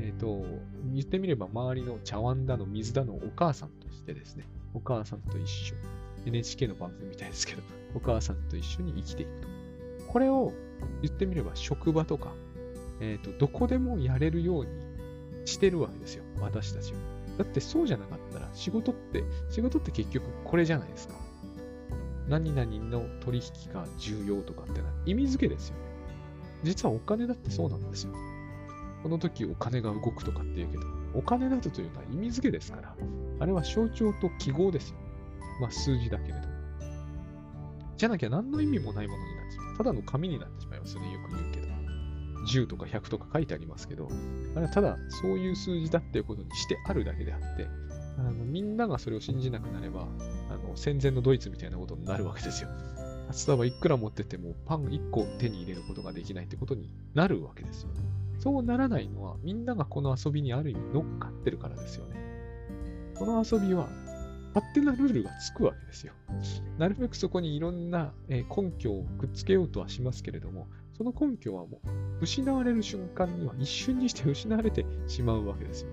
[0.00, 0.44] えっ、ー、と、
[0.92, 5.74] 言ってみれば周りの茶碗だの水だのお母さんとしてですね、お母さんと一緒、
[6.26, 7.62] NHK の番組みたいですけど、
[7.94, 9.48] お母さんと一緒に生きていくと。
[10.08, 10.52] これを
[11.02, 12.32] 言ってみれば職場とか、
[13.00, 14.70] えっ、ー、と、どこでもやれるように
[15.46, 16.98] してるわけですよ、私たちは。
[17.38, 21.14] だってそうじゃなかったら仕事って、仕事って結局これじゃないですか。
[22.28, 25.80] 何々の取引が重要とかってのは意味付けですよね。
[26.62, 28.12] 実はお金だってそうなんですよ。
[29.02, 32.94] この時お金が動くとかって言うけど、お金だとというのは意味付けですから、
[33.40, 34.99] あれは象徴と記号ですよ。
[35.60, 36.40] まあ数字だけれど。
[37.96, 39.76] じゃなきゃ何の意味もないものになってしまう。
[39.76, 41.70] ただの紙になってしまいますね、よく言うけど。
[42.46, 44.08] 10とか100とか書いてありますけど、
[44.56, 47.68] あれはただそういう数字だっていうことにしてあるだけであって、
[48.18, 50.08] あのみんながそれを信じなくなれば、
[50.48, 52.70] あの戦前のドイツみたいなことになるわけですよ。
[53.30, 58.00] 札束いくら持っててもパン1個手に入れることができないってことになるわけですよね。
[58.38, 62.16] そうならないのは、みんながこの遊びにある意味乗っかってるからですよね。
[63.14, 63.88] この遊びは、
[64.54, 66.12] 勝手なルールがつくわけですよ。
[66.78, 75.90] なるべくそこにいろんな根拠をくっつけようとはしますけれども、その根拠はもう、失われる瞬間には一瞬にして失われてしまうわけですよ。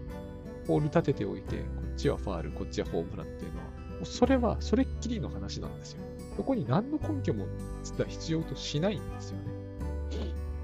[0.65, 6.01] ポール立てておいて、こっちはファール、こっちはホームランっていうのは、もうそれはそれっきりの話なんですよ。
[6.35, 7.45] そこに何の根拠も
[7.83, 9.43] 実は必要としないんですよね。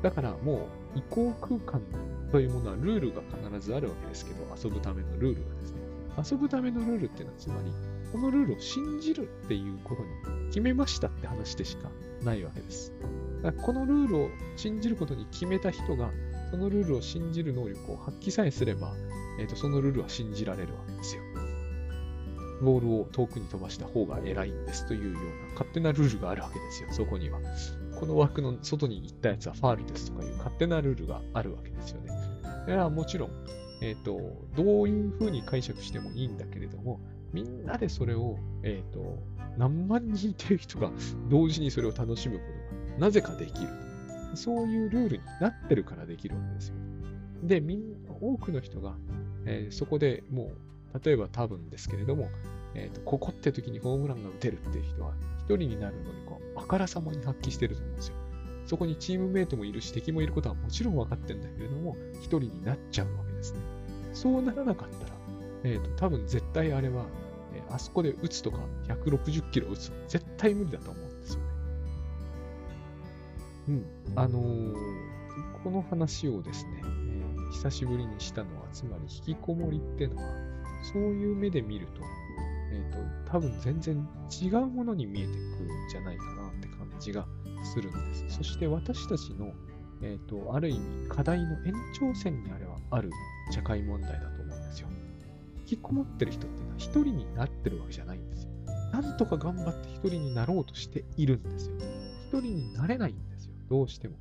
[0.01, 1.81] だからもう移行空間
[2.31, 5.82] というものはルールが必ずあるわけですけど、遊ぶためのルールがですね。
[6.17, 7.71] 遊ぶためのルールっていうのはつまり、
[8.11, 11.89] このルールを信じるっていうことに決めましたって話でしか
[12.23, 12.93] ないわけです。
[13.41, 16.11] だからこのルールを信じることに決めた人が、
[16.51, 18.93] そのルールを信じる能力を発揮さえすれば、
[19.39, 21.23] えーと、そのルールは信じられるわけですよ。
[22.61, 27.39] ボールを遠くに飛ばした方が偉いんですというような勝手なルールがあるわけですよ、そこには。
[27.99, 32.09] この枠の外に行ったやつはファールですとかいう勝手なルールがあるわけですよね。
[32.43, 33.29] だからもちろん、
[33.83, 34.17] えっ、ー、と、
[34.55, 37.01] どういうふうに解釈してもいいんだけれども、
[37.33, 39.19] みんなでそれを、えっ、ー、と、
[39.57, 40.89] 何万人っていう人が
[41.29, 43.67] 同時にそれを楽しむことがなぜかできる。
[44.35, 46.75] そういうルールになってるからできるわけですよ。
[47.43, 48.95] で、みんな、多くの人が、
[49.45, 50.53] えー、そこでも
[50.93, 52.29] う、例えば多分ですけれども、
[52.73, 58.15] えーと、ここって時にホームランが打てるっていう人は、一人になるのにこう、あからさまに発揮してると思うんですよ。
[58.65, 63.59] そこにチームメイトもいるし、敵もいることはもちろん分かってるんだけれども、一人になっちゃうわけですね。
[64.13, 65.13] そうならなかったら、
[65.63, 67.05] えっ、ー、と、多分絶対あれは、
[67.53, 71.45] えー、あそこで打つとか、160キロ打つとか、絶対無理だと思うんですよね。
[73.67, 73.85] うん。
[74.15, 74.73] あのー、
[75.63, 80.23] この話をですね、えー、久しぶりにしたのは、つまり引きこもりってのは、
[80.93, 82.01] そういう目で見ると、
[82.71, 84.07] えっ、ー、と、多分全然
[84.41, 87.25] 違うものに見えてくるんじゃないかなって感じが
[87.63, 88.37] するんです。
[88.37, 89.53] そして私たちの、
[90.03, 93.09] えっ、ー、と、ある意味課題の延長線にあれはある
[93.51, 94.87] 社会問題だと思うんですよ。
[95.61, 98.49] 引きこもってる人っていうのは一人になってるわけじゃないんですよ。
[98.91, 101.75] なんとか頑張って一人になろうとしているんですよ。
[102.27, 103.53] 一人になれないんですよ。
[103.69, 104.15] どうしても。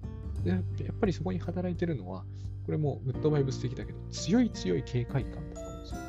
[0.45, 2.25] でやっぱりそこに働いてるのは、
[2.65, 6.01] これもグッドバイブス的だけど、強い強い警戒感だと思うんですよ。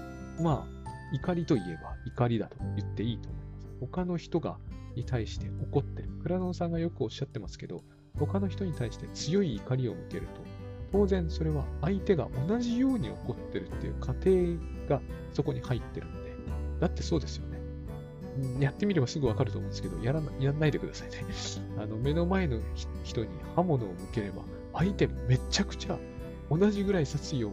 [0.43, 3.67] まあ、怒りといえば怒りだと言っていいと思います。
[3.79, 4.57] 他の人が
[4.95, 6.09] に対して怒ってる。
[6.21, 7.83] 倉野さんがよくおっしゃってますけど、
[8.17, 10.41] 他の人に対して強い怒りを向けると、
[10.91, 14.29] 当然それは相手が同じように怒ってるっていう過程
[14.87, 15.01] が
[15.33, 16.31] そこに入ってるんで、
[16.79, 17.53] だってそうですよね。
[18.59, 21.17] やってみればすぐわかると思うんですけど、やらなやんないでくださいね。
[21.81, 22.59] あの目の前の
[23.03, 25.97] 人に刃物を向ければ、相手めちゃくちゃ
[26.49, 27.51] 同じぐらい殺意を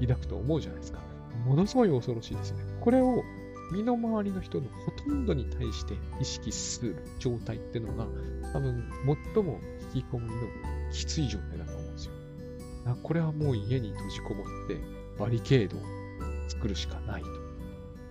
[0.00, 1.00] 抱くと思うじゃないですか。
[1.44, 2.64] ものすごい恐ろしいですね。
[2.80, 3.22] これを
[3.70, 8.06] 身の回りの人のほとんどに対して意識する状態っていうのが、
[8.52, 8.90] 多分
[9.34, 9.60] 最も
[9.94, 10.40] 引きこもりの
[10.92, 12.12] きつい状態だと思うんですよ。
[13.02, 14.80] これはもう家に閉じこもって
[15.18, 15.80] バリケードを
[16.48, 17.28] 作るしかないと。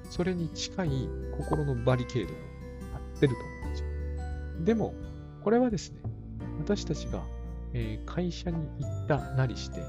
[0.10, 2.38] それに近い心のバリケードを
[2.94, 4.66] 張ってると思うんですよ。
[4.66, 4.94] でも、
[5.44, 6.02] これはですね、
[6.60, 7.24] 私たちが、
[7.74, 9.84] え、会社に行ったなりして、い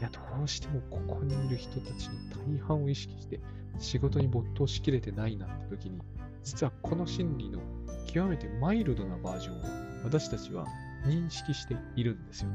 [0.00, 2.14] や、どうしてもここにいる人たちの
[2.56, 3.40] 大半を意識して
[3.78, 6.00] 仕事に没頭しきれてないなって時に、
[6.42, 7.60] 実はこの心理の
[8.06, 9.64] 極めてマイルドなバージョンを
[10.04, 10.66] 私たちは
[11.06, 12.50] 認識しているんですよ。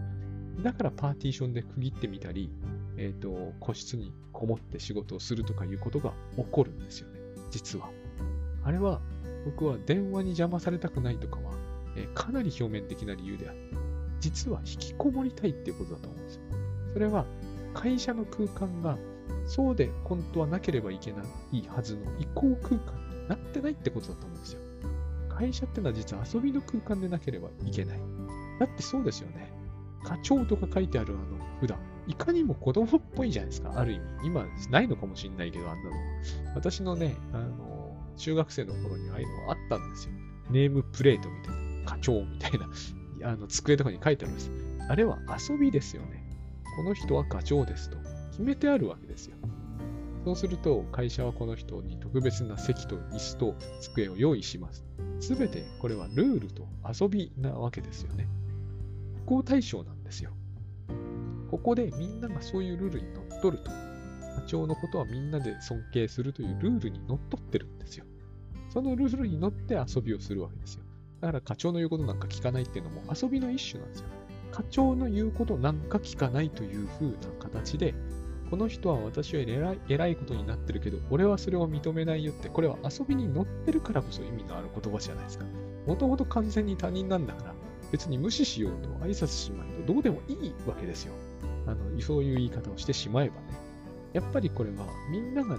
[0.64, 2.52] だからパーティションで区切ってみたり、
[2.98, 7.20] えっ、ー、と、個室にこもって仕事をするとかいうことが起こるんですよね。
[7.50, 7.90] 実は。
[8.64, 9.02] あれは、
[9.46, 11.54] 僕は電話に邪魔されたくないとかは、
[11.96, 13.62] えー、かなり表面的な理由であって、
[14.20, 16.42] 実は引きこもりたいっていうことだと思うんですよ。
[16.94, 17.26] それは、
[17.74, 18.98] 会社の空間が、
[19.50, 24.60] そうで本当はなければいけないはずの移行空間になってないってことだと思うんですよ。
[25.28, 28.00] 会社ってのは実は遊びの空間でなければいけない。
[28.60, 29.52] だってそうですよね。
[30.04, 31.76] 課長とか書いてあるあの札、
[32.08, 34.06] いかにも子供っぽいじゃないですか、ある意味。
[34.24, 35.96] 今、ないのかもしんないけど、あんなの。
[36.54, 40.14] 私のね、あの、中学生の頃にああいうのがあったんですよ。
[40.52, 42.70] ネームプレートみたいな、課長みたいな、
[43.32, 44.52] あの、机とかに書いてあるんです。
[44.90, 45.18] あれは
[45.50, 46.24] 遊びですよね。
[46.76, 47.98] この人は課長ですと。
[48.40, 49.36] 決めてあるわけですよ。
[50.24, 54.86] そうすると、会社はこの人に特別な席と椅子と机を用意します。
[55.20, 58.30] すべてこれはルールと遊びなわけですよね。
[59.26, 60.32] 不行対象なんですよ。
[61.52, 63.72] ここでみんながそういうルールにのっとると。
[64.36, 68.06] 課長のことはみんなで尊敬するというルールにのっとってるんですよ。
[68.70, 70.84] そのルールに乗って遊びをするわけですよ。
[71.20, 74.06] だから課長の言うことなんか聞かないっていうのも遊びの一種なんですよ。
[74.54, 77.94] 課長の言うことなんか聞かないという風な形で、
[78.50, 85.46] この人は私より偉い偉いことになってるけど、俺はそれを認めないよって、これは遊びに乗ってるからこそ意味のある言葉じゃないですか。
[85.86, 87.54] もともと完全に他人なんだから、
[87.92, 91.14] 別に無視しようと挨拶しまいとどうでもいいわけですよ。
[91.68, 93.42] あのそういう言い方をしてしまえばね。
[94.14, 95.58] やっぱりこれはみんなが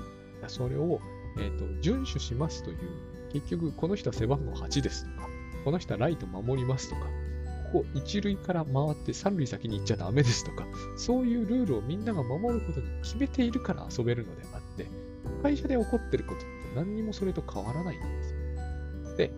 [0.48, 1.00] それを、
[1.38, 2.78] えーと、遵守しますという、
[3.32, 5.28] 結局この人は背番号8ですとか、
[5.64, 7.02] この人はライト守りますとか、
[7.72, 14.86] ここ一塁から回って三塁先に行っちゃダメですとか、そういうルールをみんなが守ることに決めているから遊べるのであって、
[15.42, 19.16] 会社で起こってることって何にもそれと変わらないんですよ。
[19.16, 19.32] で、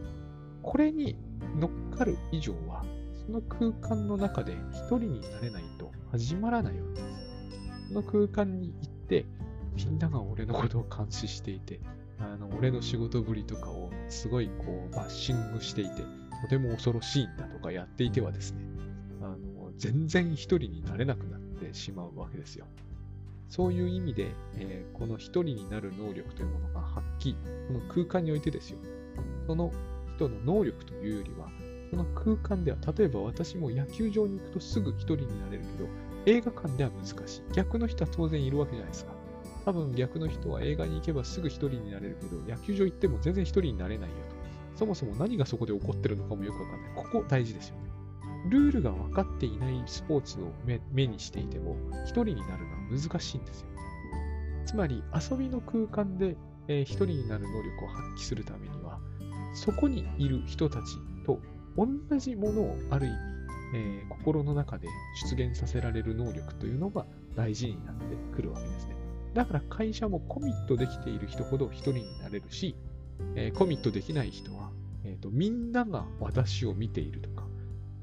[0.63, 1.17] これに
[1.59, 2.85] 乗っかる以上は、
[3.27, 7.89] その空間の中で一人になれないと始まらないわけです。
[7.89, 9.27] その空間に行って、
[9.77, 11.81] みんなが俺のことを監視していて、
[12.19, 16.03] あの俺の仕事ぶりとかをすごいこうバッシングしていて、
[16.43, 18.65] とても恐ろしいんだとかやっていてはですね、
[19.23, 22.67] あの全然一人になれなくなってしまうわけですよ。
[23.49, 27.35] そういう意味で、えー、この一人になる能力というものが発揮、
[27.69, 28.79] この空間においてですよ。
[29.47, 29.71] その
[30.17, 31.51] 人の能力というよりは、
[31.91, 35.91] その空間では、例えば私も野球場に行くとすぐ一人になれるけど、
[36.27, 37.43] 映画館では難しい。
[37.53, 39.13] 逆の人は当然いるわけじゃないですか。
[39.65, 44.42] 多分逆の人は映画に行けばすぐ一人になれるけど、野球場行っても全然一人になれないよと。
[44.77, 46.93] そもそも何がそこで起こってるのかもよくわかんない。
[46.95, 47.83] ここ大事ですよね。
[48.49, 50.53] ルールが分かっていないスポーツを
[50.93, 53.67] 目にしていても、一人になるのは難しいんですよ。
[54.67, 56.37] つまり、遊びの空間で、
[56.69, 58.99] えー、一人になる能力を発揮するためには、
[59.55, 61.39] そこにいる人たちと
[61.77, 61.87] 同
[62.19, 63.17] じものをある意味、
[63.75, 64.89] えー、心の中で
[65.29, 67.07] 出現させられる能力というのが
[67.37, 68.97] 大事になってくるわけですね。
[69.35, 72.75] だから会社もコミットできている人ほど一人になれるし、
[73.35, 74.71] えー、コミットできない人は、
[75.05, 77.47] えーと、みんなが私を見ているとか、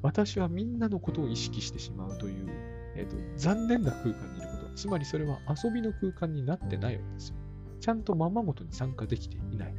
[0.01, 2.47] 私はみんなのことを意識してしまうという、
[2.95, 7.35] えーと、残念な空間にいること、つまりそれは遊びの空間になってないわけですよ。
[7.79, 9.73] ちゃんとままごとに参加できていない。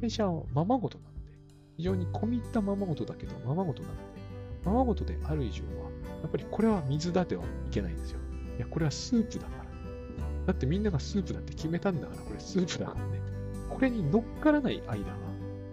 [0.00, 1.32] 会社はままごとなんで、
[1.76, 4.00] 非常に込み入ったままごとだけど、ままごとなので、
[4.64, 5.90] ままごとである以上は、
[6.22, 8.18] やっぱりこれは水だではいけないんですよ。
[8.58, 9.64] いや、これはスープだから。
[10.46, 13.20] だってみんながスープだって決めたんだから、これスープだからね。
[13.68, 15.16] これに乗っからない間は、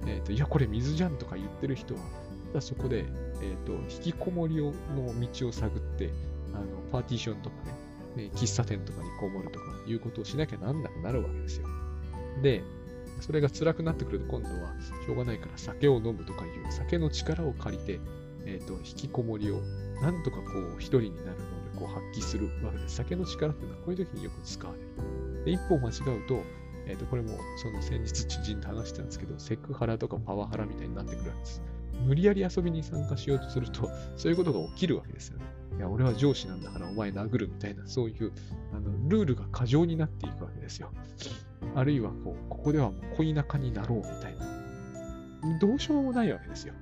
[0.07, 6.11] えっ、ー、と、いや、これ水じゃんとか言ってる人は、そこで、えっ、ー、と、引きこもりをの道を探って、
[6.53, 7.55] あの、パーティションとか
[8.15, 11.67] ね、喫茶店とかにこもるとかいうことをしなきゃなんなくなるわけですよ。
[12.41, 12.63] で、
[13.21, 14.73] それが辛くなってくると今度は
[15.05, 17.99] しょうがないから酒を飲むとかいう酒の力を借りて、
[18.45, 19.61] えっ、と、引きこもりを
[20.01, 20.43] なんとかこ
[20.77, 21.37] う一人になる
[21.73, 22.95] 能力を発揮するわけです。
[22.95, 25.45] 酒の力っていうのはこういう時によく使われる。
[25.45, 26.41] で、一歩間違うと、
[26.87, 31.61] えっ、と、これもその先日知人と話してたんですけど、セクハラとかパワハラみたいになってくるわけです。
[32.05, 35.45] 無理やり遊びに参加しようとすると、 そういうことが起きるわけですよね。
[35.77, 38.31] いや、俺は上司なんだからお前殴るみたいな、そういう
[38.73, 40.91] あのルールが過剰になっていくわけですよ。
[41.73, 45.59] あるいはこう、ここではもう恋仲になろうみたいな。
[45.59, 46.73] どうしようもないわけですよ。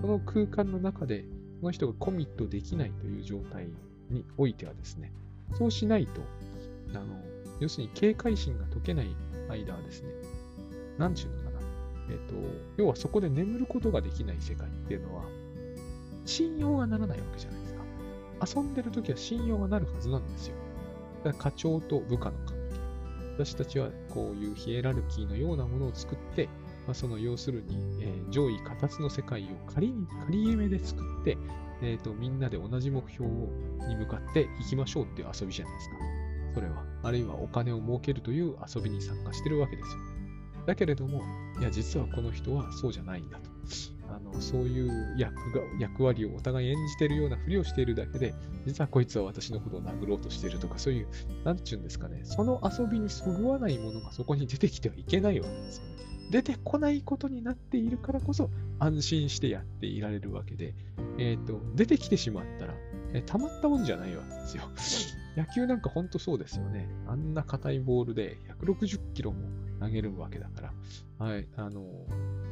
[0.00, 1.24] その空間の中で、
[1.60, 3.68] その人がコミットできないという状態
[4.10, 5.12] においてはですね、
[5.54, 6.20] そうしないと、
[6.94, 7.22] あの、
[7.60, 9.14] 要するに警戒心が解けない
[9.48, 10.10] 間はですね、
[10.98, 11.60] なんちゅうのかな。
[12.10, 12.34] えっ、と、
[12.76, 15.24] 要はそこで眠ることができない世界っていうのは、
[16.24, 17.74] 信用がならないわけじゃないです
[18.54, 18.60] か。
[18.60, 20.54] 遊んでるときは信用がなるはずなんですよ。
[21.24, 22.62] だから課長と部下の関係。
[23.44, 26.48] 私たちはこういうヒエラルキーのようなものを作って、
[26.86, 31.38] まあ、その要するに、えー、上位形の世界を仮に、仮夢で作って、
[31.82, 33.28] えーと、みんなで同じ目標
[33.88, 35.96] に向かっていきましょうっていう遊びじゃないですか。
[36.54, 36.91] それは。
[37.02, 39.98] あるいはお金を儲けるという遊びに参加してるわけですよ。
[40.66, 41.22] だけれども、
[41.60, 43.50] いや、実はこの人はそうじゃないんだと。
[44.08, 48.34] あのそういう役が役割をお互い演じてるようなふりをしているだけで、
[48.66, 51.08] 実はこいつは私のことを殴ろうとしているとか、そういう、
[51.44, 55.92] なんちゅうんですかね、その遊びにそぐわないものがそこに出てきてはいけないわけですよね。
[56.30, 60.74] 出てこないことになっているからこそ安心してやっていられるわけで、
[61.18, 62.74] えっ、ー、と、出てきてしまったら、
[63.14, 64.62] え、たまったもんじゃないわけですよ。
[65.36, 66.88] 野球なんかほんとそうですよね。
[67.06, 69.38] あんな硬いボールで160キロも
[69.80, 70.72] 投げるわけだか
[71.18, 71.86] ら、はい、あの、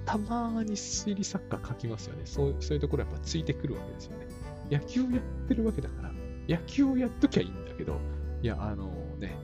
[0.06, 2.22] たまに推理作家書きますよね。
[2.24, 4.26] そうそういうところやっぱついてくるわけですよね。
[4.70, 6.12] 野球やってるわけだから、
[6.48, 7.98] 野球をやっときゃいいんだけど、
[8.42, 8.86] いや、あの
[9.18, 9.36] ね、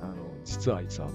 [0.00, 1.08] あの、実はあいつは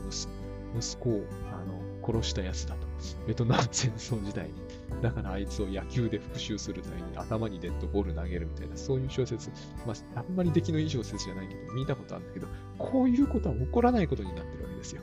[0.77, 2.87] 息子をあの殺したやつだと。
[3.27, 4.53] ベトナム戦争時代に。
[5.01, 9.49] だからあいつを野球で復讐するために頭にデッドボール投げるみたいな、そういう小説、
[9.85, 15.01] まあ、あんまり出来のいい小説じゃないけど、見たことあるんだけど、こういうことは起こらないことになってるわけですよ。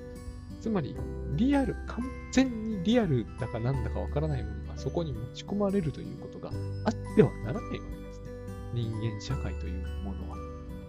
[0.61, 0.97] つまり、
[1.37, 6.51] リアル、完全にリアルだかなんだかわからないものがそこに持ち込まれるということが
[6.84, 8.26] あってはならないわけですね。
[8.74, 10.37] 人間社会というものは。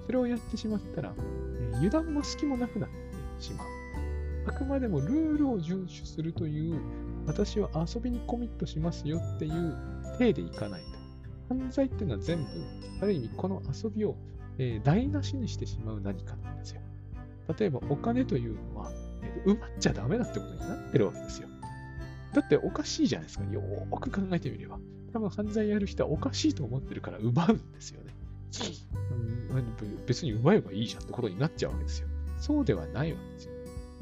[0.05, 3.67] それをやってしまったら、え油断も隙もなくなってしまう。
[4.47, 6.79] あくまでもルールを遵守するという、
[7.28, 9.75] 私は遊びにコミットしますよっていう
[10.17, 11.55] 体でいかないと。
[11.55, 12.47] 犯罪っていうのは全部、
[13.01, 14.15] ある意味この遊びを、
[14.57, 16.82] えー、台無しにしてしまう何かなんですよ。
[17.57, 21.47] 例えばお金というのは、えー、奪っちゃダメだってことになってるわけですよ。
[22.34, 23.45] だっておかしいじゃないですか。
[23.45, 24.80] よーく考えてみれば。
[25.13, 28.13] 多分犯罪やる人はおかしいと思ってるから奪うんですよね。
[29.11, 29.75] うん
[30.05, 32.07] 別に奪えばいいじゃんってことになっちゃうわけですよ。
[32.39, 33.53] そうではないわけですよ。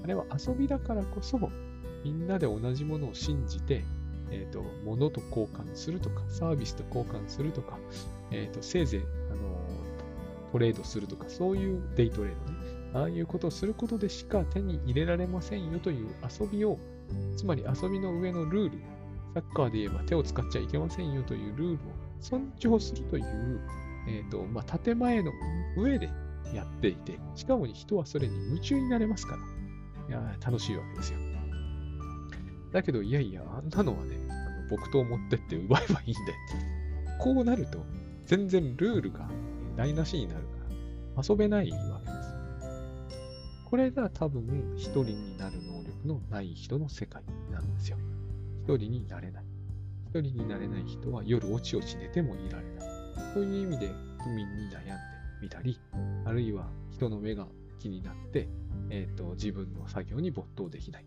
[0.03, 1.39] あれは遊びだからこそ、
[2.05, 3.83] みんなで同じものを信じて、
[4.29, 7.79] えっ、ー、と、物と交換するとか、サービスと交換するとか、
[8.29, 9.03] え、ー、と、せいぜい、あ
[9.33, 9.57] の、
[10.51, 12.59] トレードするとか、そういうデイトレードね。
[12.93, 16.07] ああいうことをすることでしか手に入れられませんよという
[16.39, 16.77] 遊びを、
[17.35, 18.77] つまり遊びの上のルール、
[19.33, 21.77] サッカーで言えば手を使っちゃいけませんよというルールを
[22.21, 23.61] 尊重するという、
[24.07, 25.31] え、ー、と、まあ、建前の
[25.75, 26.09] 上で
[26.53, 29.39] やっていて、しかも人はそれに夢中になれますから。
[30.07, 31.34] いや、楽しいわけですよ。
[32.75, 36.33] だけど、いやいや、あんなのはね、あの木刀持ってって奪えばいいんで、
[37.19, 37.79] こうなると、
[38.25, 39.29] 全然ルールが
[39.77, 40.47] 台無しになるか
[41.15, 42.35] ら、遊べないわけです。
[43.69, 47.97] これが多分、一人になる能力のない人の世界なんですよ。
[48.65, 49.45] 一人になれない。
[50.09, 52.87] 一人になれない人は夜おちおち寝てもいられない。
[53.33, 53.89] そういう意味で、
[54.21, 54.91] 不眠に悩んで
[55.41, 55.79] みたり、
[56.25, 57.47] あるいは人の目が
[57.79, 58.49] 気になって、
[58.89, 61.05] えーと、自分の作業に没頭できない。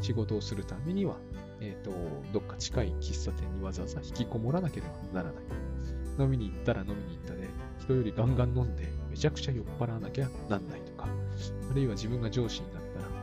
[0.00, 1.16] 仕事をするためには、
[1.60, 1.90] えーと、
[2.32, 5.44] どっか近い喫茶店にわざわざ引きこもらなければならない。
[6.18, 7.48] 飲みに行ったら飲みに行ったで、
[7.80, 11.06] 人よりガンガン飲んでめちゃくちゃ酔っ払わなきゃなんないとか、
[11.70, 13.16] あるいは自分が上司になったら、も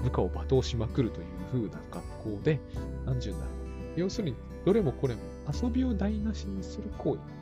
[0.00, 2.60] う部下を罵倒しまくるという風な格好で、
[3.04, 4.00] 何十だろう。
[4.00, 5.20] 要するに、どれもこれも
[5.52, 7.32] 遊びを台無しにする行為なんで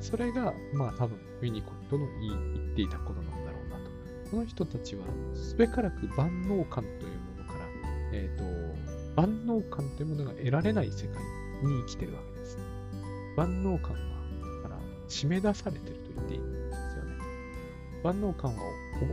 [0.00, 0.10] すね。
[0.10, 3.27] それが、まあ多分、ウィニコットの言っていたことの
[4.30, 5.04] この人たちは、
[5.34, 7.64] すべからく万能感というものから、
[8.12, 11.22] えっ、ー、と、万能感というものが得られない世界
[11.62, 12.58] に生きてるわけです。
[13.36, 13.98] 万能感は、
[14.62, 17.12] から締め出されてると言っていいんですよね。
[18.04, 18.62] 万能感は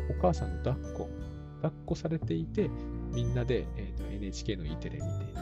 [0.09, 1.09] お母さんの抱っこ、
[1.61, 2.69] 抱っこされていて、
[3.13, 5.35] みんなで、えーと、NHK の E テレ見ている。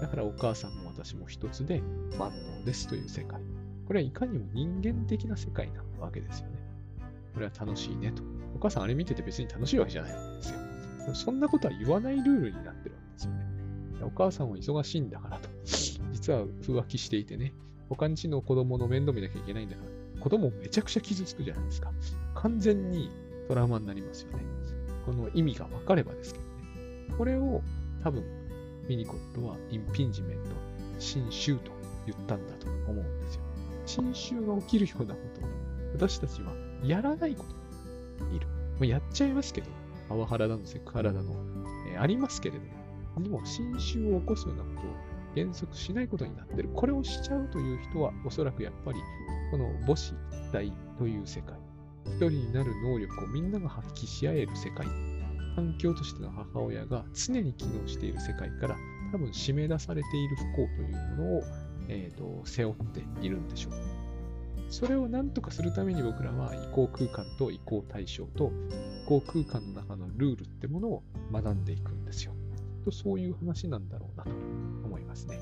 [0.00, 1.80] だからお母さんも私も一つで
[2.18, 3.40] 万能ですという世界。
[3.86, 6.58] これはいかにも人間的な世界なわけですよね。
[7.32, 8.33] これは楽しいねと。
[8.54, 10.58] お母さんあれ見てて別に楽しいわけじゃないわけですよ。
[11.14, 13.44] そんなことは言わないルールになってるわけですよね。
[14.02, 15.48] お母さんは忙しいんだからと。
[16.12, 17.52] 実は浮気していてね、
[17.88, 21.90] 他にちの子供の面倒見なきゃいけないんだから、子供めちゃくちゃ傷つくじゃないですか。
[22.34, 23.10] 完全に
[23.48, 24.44] トラウマになりますよね。
[25.04, 26.50] この意味が分かればですけどね。
[27.18, 27.62] これを
[28.02, 28.24] 多分、
[28.88, 30.44] ミニコットはインピンジメント、
[30.98, 31.70] 侵襲と
[32.06, 33.42] 言ったんだと思うんですよ。
[33.86, 35.48] 侵襲が起きるようなことを
[35.92, 36.52] 私たちは
[36.82, 37.63] やらないこと
[38.34, 38.46] いる。
[38.46, 39.68] もうやっちゃいますけど、
[40.08, 41.34] パワハラだのセクハラだの、
[41.92, 42.64] えー、ありますけれど
[43.20, 46.68] も、でも侵襲を起こすようなことを原則しないことになってる。
[46.74, 48.98] これをしちゃうという人は、おそらくやっぱり、
[49.50, 51.54] この母子一体という世界、
[52.06, 54.86] 一人になる能力をみんなが発揮し合える世界、
[55.56, 58.76] 環境としての母親が常に機能している世界から、
[59.12, 61.42] 多分締め出されている不幸というものを、
[61.88, 64.03] えーと、背負っているんでしょう。
[64.74, 68.50] それを何とかするために僕らは移行空間と移行対象と
[69.04, 72.32] 移行空間の中のルールってものを学んでいくんですよ。
[72.84, 74.30] とそういう話なんだろうなと
[74.84, 75.38] 思いますね。